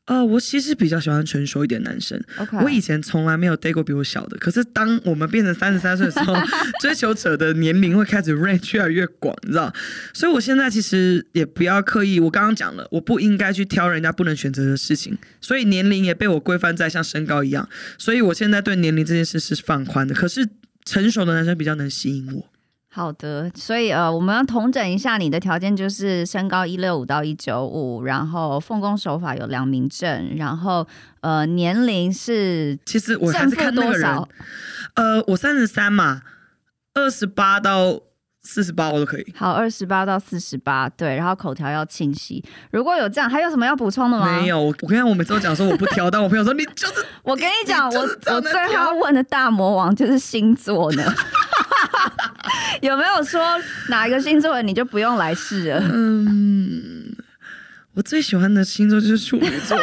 [0.08, 2.18] 呃，我其实比较喜欢成熟一点男生。
[2.64, 6.34] 我以前从来没有 date 过比我小的，可是当我们变成三十三岁的时候，
[6.82, 9.72] 追求者的年龄会开始 range 越来越广，你知道？
[10.14, 12.20] 所以我现在其实也不要刻意。
[12.20, 17.68] 我刚刚讲了，我不应该去挑人家不能选择的事情，所以年龄也被我规范在像身高一样。
[17.98, 20.16] 所以我现在对年龄这件事是放宽的。
[20.16, 20.48] 可是
[20.86, 22.50] 成熟的男生比较能吸引我。
[22.98, 30.88] 好的，所以呃，我们要统整一下你的条件，就是身高一六五到一九五，然后奉公守法有良民证，然后
[31.22, 34.10] 呃，年龄是其实我还是看那个人，
[34.96, 36.24] 呃，我三十三嘛，
[36.96, 38.00] 二十八到
[38.48, 39.34] 四十八我都可以。
[39.36, 42.42] 好，二十八到四十八，对，然后口条要清晰。
[42.72, 44.40] 如果有这样，还有什么要补充的吗？
[44.40, 51.14] 没有，我我跟你讲，我每次都讲说我不挑，但我朋友说 你就是，我跟你讲，我我最后要问的大魔王就是星座呢。
[52.82, 53.42] 有没有说
[53.90, 55.82] 哪一个星座的你就不用来试了？
[55.94, 57.14] 嗯，
[57.96, 59.78] 我最喜欢的星座就是处女座。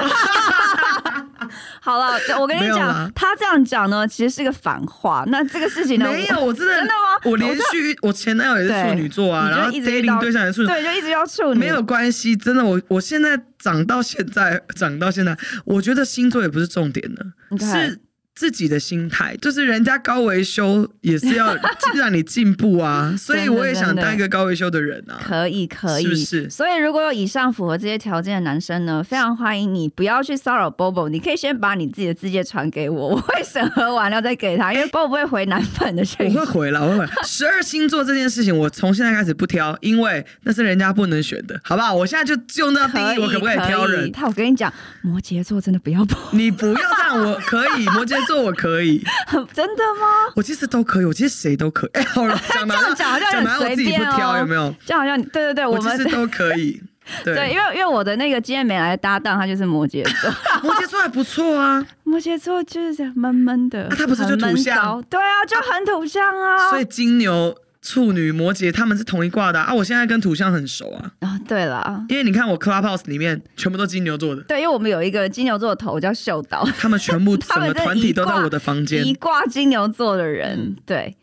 [1.81, 5.23] 好了，我跟你讲，他这样讲呢，其实是个反话。
[5.27, 6.07] 那这个事情呢？
[6.11, 7.04] 没有，我真的真的吗？
[7.25, 12.37] 我连续，我前男友也是处女座啊，然后 dating 对象也是处女，对，就一直要处女，没有关系。
[12.37, 17.25] 真的，我我现在长到现在，长到现在，我觉得星座也不是重点的，
[17.59, 18.01] 是。
[18.35, 21.57] 自己的心态就是人家高维修也是要
[21.95, 25.21] 让你进步啊， 所以我也想当一个高维修的人啊。
[25.25, 26.51] 可以可以，是不是？
[26.51, 36.37] 所以如果有以上符合这些条件的男生呢，非常欢迎你，不要去骚扰 Bobo，你可以先把你自己的字节传给我， 我会审核完了再给他，因为 Bobo 不会回男粉的讯息。
[36.37, 37.13] 我会回了，我会回。
[37.25, 41.95] 十二星座这件事情，我从现在开始不挑，因为那是人家不能选的，好不好？
[41.95, 44.11] 我现在就用到第一，我可不可以挑人？
[44.11, 44.73] 他，我跟你讲，
[45.03, 49.05] 摩羯座真的不要碰，你不要这样，我可以，摩羯座我可以。
[49.53, 50.33] 真的吗？
[50.37, 51.91] 我其实都可以，我其实谁都可以。
[51.95, 54.75] 哎、欸，好了， 讲的好像讲的好像我自己不挑，有没有？
[54.87, 56.81] 这样好像对对对，我们其实 都可以。
[57.23, 60.31] 对，对，因为因为我的那个今天没来的搭档，他就是摩羯座。
[60.63, 63.83] 摩羯座还不错啊，摩羯座就是这样闷闷的。
[63.85, 65.03] 啊、他不是就土象？
[65.11, 66.71] 对啊，就很土象啊。
[66.71, 67.55] 所以金牛。
[67.85, 69.75] 处女、摩羯，他们是同一挂的啊，啊！
[69.75, 71.13] 我现在跟土象很熟啊。
[71.21, 74.41] 啊，对了，因为你看我 Clubhouse 里面全部都金牛座的。
[74.45, 79.07] 对，因为我们有一个金牛座的头叫秀导，他们全部整个 团体都在我的房间。
[79.07, 81.15] 一挂金牛座的人，嗯、对。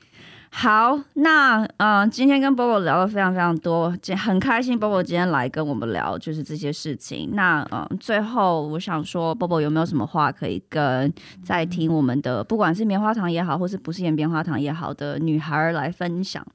[0.54, 7.32] 好，那嗯、呃，今天跟 Bobo 聊了非常非常多，很开心 Bobo 今天来跟我们聊就是这些事情。
[7.34, 16.46] 那嗯、呃，最后我想说，Bobo 有没有什么话可以跟在听我们的，不管是棉花糖也好，或是不是演棉花糖也好的女孩来分享？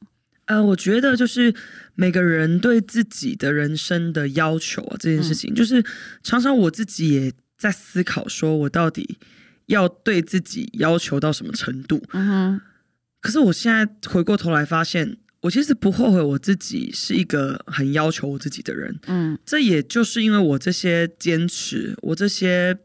[0.45, 1.53] 呃，我觉得就是
[1.95, 5.83] 每个人对自己的人生的要求啊，这件事情，嗯、就是
[6.23, 9.19] 常常我自己也在思考，说我到底
[9.67, 12.01] 要对自己要求到什么程度？
[12.13, 12.61] 嗯哼。
[13.27, 18.97] 可是我现在回过头来发现，我其实不后悔我自己是一个很要求我自己的人。
[19.07, 22.79] 嗯，这也就是因为我这些坚持，我这些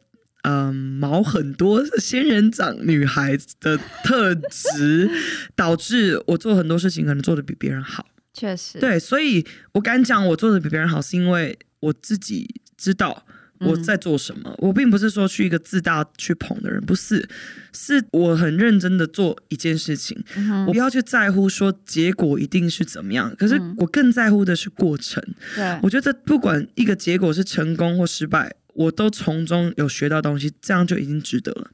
[0.44, 5.10] 嗯毛很多仙人掌女孩子的特质，
[5.56, 8.08] 导致我做很多事情可能做得比别人好。
[8.34, 13.26] 确实，对，所以我敢讲我做的比别人好，是因为我自己知道。
[13.62, 14.54] 我在做什么？
[14.58, 17.28] 我并不是说去一个自大去捧的人，不是，
[17.74, 20.22] 是我很认真的做一件事情。
[20.36, 25.24] 嗯、我不要去在乎说结果一定是怎么样，可是我更在乎的是过程。
[25.56, 31.70] 对、嗯，我觉得不管一个结果是成功或失败，我都从中有学到东西，这样就已经值得了。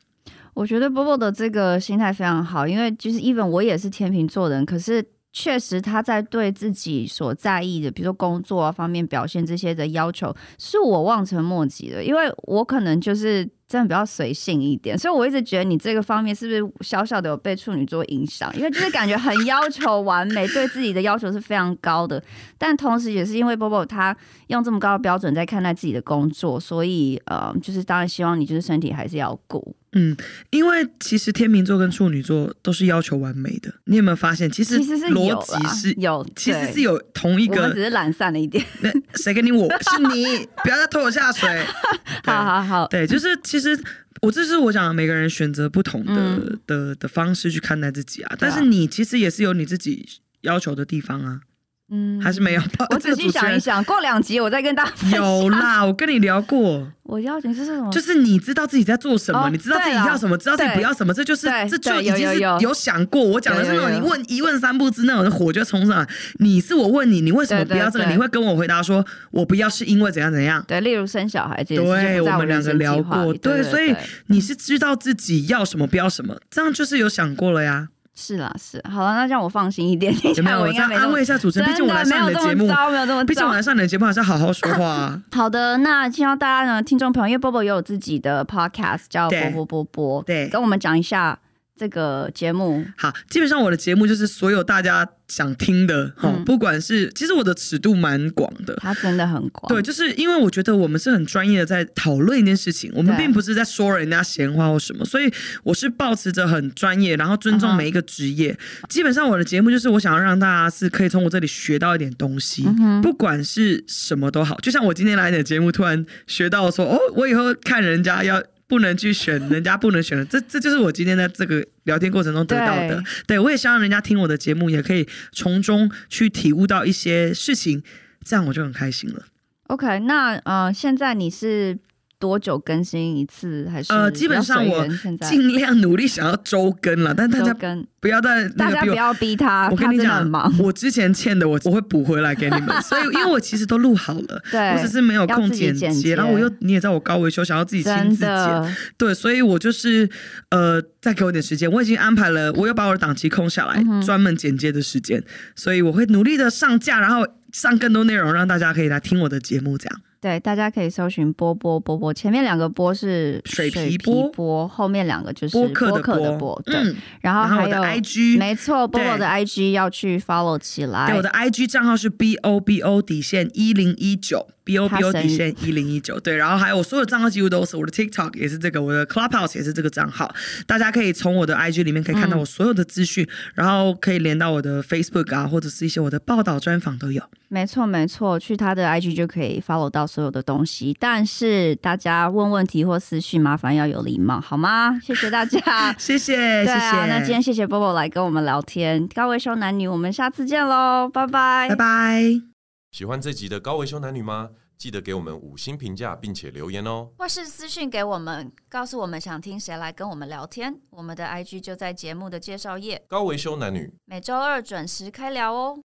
[0.54, 5.04] 我觉得 Bobo 的这个心态非常好，因为就是 even 我也是天秤座的人，可是。
[5.34, 12.04] 确实，他在对自己所在意的，比如说工作啊方面表现这些的要求，是我望尘莫及的。
[12.04, 18.52] 因为我可能就是真的比较随性一点，所以我一直觉得你这个方面是不是小小的有被处女座影响？
[18.58, 22.24] 因为就是感觉很要求完美，对自己的要求是非常高的。
[22.58, 24.18] 但同时，也是因为 Bobo 他
[24.48, 29.76] 用这么高的标准在看待自己的工作，所以呃，就是当然希望你就是身体还是要顾。
[29.98, 30.16] 嗯，
[30.52, 34.50] 因为其实天秤座跟处女座都是要求完美的，你有没有发现？
[34.50, 38.64] 其实其实是逻辑是有，其实是有同一个，只是懒散了一点。
[38.82, 39.68] 那 谁跟你我？
[39.70, 41.66] 是你，不要再拖我下水。
[42.24, 43.78] 好好好，对，就是其实
[44.22, 48.36] 我这是我讲，每个人选择不同的、嗯、的的方式去看待自己啊。
[48.38, 50.08] 但是你其实也是有你自己
[50.42, 51.42] 要求的地方啊。
[51.90, 52.62] 嗯，还是没有。
[52.92, 54.92] 我仔细想一想，过两集我再跟大家。
[55.16, 56.86] 有啦，我跟你聊过。
[57.08, 57.90] 我要紧是什么？
[57.90, 63.24] 就是你知道自己在做什么，你知道自己要什么，知道自己不要什么，这就是这就已经是有想过。
[63.24, 66.08] 我讲的是那种你问一问三不知那种火就冲上来。
[66.40, 68.06] 你是我问你，你为什么不要这个？
[68.08, 70.62] 你会跟我回答说，我不要是因为怎样怎样。
[70.68, 71.84] 对，例如生小孩这件事。
[71.84, 73.34] 对，我们两个聊过。
[73.36, 77.88] 对，所以你是知道自己要什么，不要什么，这样就是有想过了呀。
[78.20, 80.12] 是啦，是好了，那这样我放心一点。
[80.36, 80.62] 有没有？
[80.62, 85.22] 我再安慰一下主持人，毕竟我来上你的节目，没有这么糟，毕竟我来上你的节目还是要好好说话啊。
[85.32, 91.38] 好的，那希望大家呢，听众朋友，因为 Bobo 也有自己的 podcast 叫波波波波，对，跟我们讲一下。
[91.78, 105.32] 这个节目好，基本上我的节目就是所有大家想听的，哈、嗯，不管是其实我的尺度蛮广的，它真的很广，对，就是因为我觉得我们是很专业的在讨论一件事情，我们并不是在说人家闲话或什么，所以
[105.64, 108.54] 我是保持着很专业，然后尊重每一个职业。
[108.54, 108.88] Uh.
[108.90, 113.02] 基本上我的节目就是我想要让大家是可以从我这里学到一点东西，uh.
[113.02, 118.42] 不管是什么都好，就像我今天来你的节目，突然学到说，哦，我以后看人家要。
[118.68, 122.96] 不能去选人家不能选的，这这就是我今天在这个聊天过程中得到的。
[122.96, 127.82] 对，对我也希望人家听我的节目，也可以从中去体悟到一些事情，
[128.26, 129.26] 这样我就很开心了。
[129.68, 131.78] OK，那呃，现在你是
[132.20, 133.68] 多久更新一次？
[133.72, 134.88] 还是呃，基本上我
[135.22, 137.54] 尽量努力想要周更了，但大家
[138.00, 139.70] 不要再大家不要逼他。
[139.70, 142.70] 我跟你讲，我之前欠的我我会补回来给你们。
[142.82, 146.12] 所以因为我其实都录好了，对，我只是没有空剪辑。
[146.12, 150.10] 然后我又你也知道我高维修，想要自己亲自剪，对，所以我就是
[150.50, 151.72] 呃，再给我点时间。
[151.72, 155.24] 我已经安排了，我又把我的档期空下来，嗯、专门剪接的时间。
[155.56, 160.02] 所以我会努力的上架，然后上更多内容，让大家可以来听我的节目，这样。
[160.28, 163.98] 对，大家可以搜寻波波波波，前面两个波是水皮
[164.34, 166.62] 波，后面两个就是播客的波。
[166.66, 171.08] 对，嗯、然后还有后 IG，没错，波波的 IG 要去 follow 起来。
[171.08, 174.48] 对，我的 IG 账号是 B O B O 底线一零一九。
[174.68, 180.30] B O B O 底线一零一九，对，然后还有我所有的账号几乎都是我的 TikTok 也是这个，我的 Clubhouse 也是这个账号，
[180.66, 187.24] 大家可以从我的 IG 里面可以看到我所有的资讯，嗯、然后可以连到我的 Facebook 啊，或者是一些我的报道专访都有。
[187.48, 195.00] 没错没错，去他的 IG 就可以 follow 到所有的东西，但是大家问问题或私讯麻烦要有礼貌好吗？
[195.02, 195.60] 谢谢大家，
[195.98, 197.06] 谢谢谢谢。
[197.08, 202.57] 那今天谢谢 Bobo 来跟我们聊天，高维修男女，我们下次见喽，拜拜拜拜。
[202.92, 204.50] 喜欢这集的高维修男女吗？
[204.78, 210.80] 记得给我们五星评价，并且留言哦，或是私讯给我们，告诉我们想听谁来跟我们聊天。
[210.92, 213.04] 我们的 IG 就在节目的介绍页。
[213.08, 215.76] 高维修男女，每周二准时开聊哦。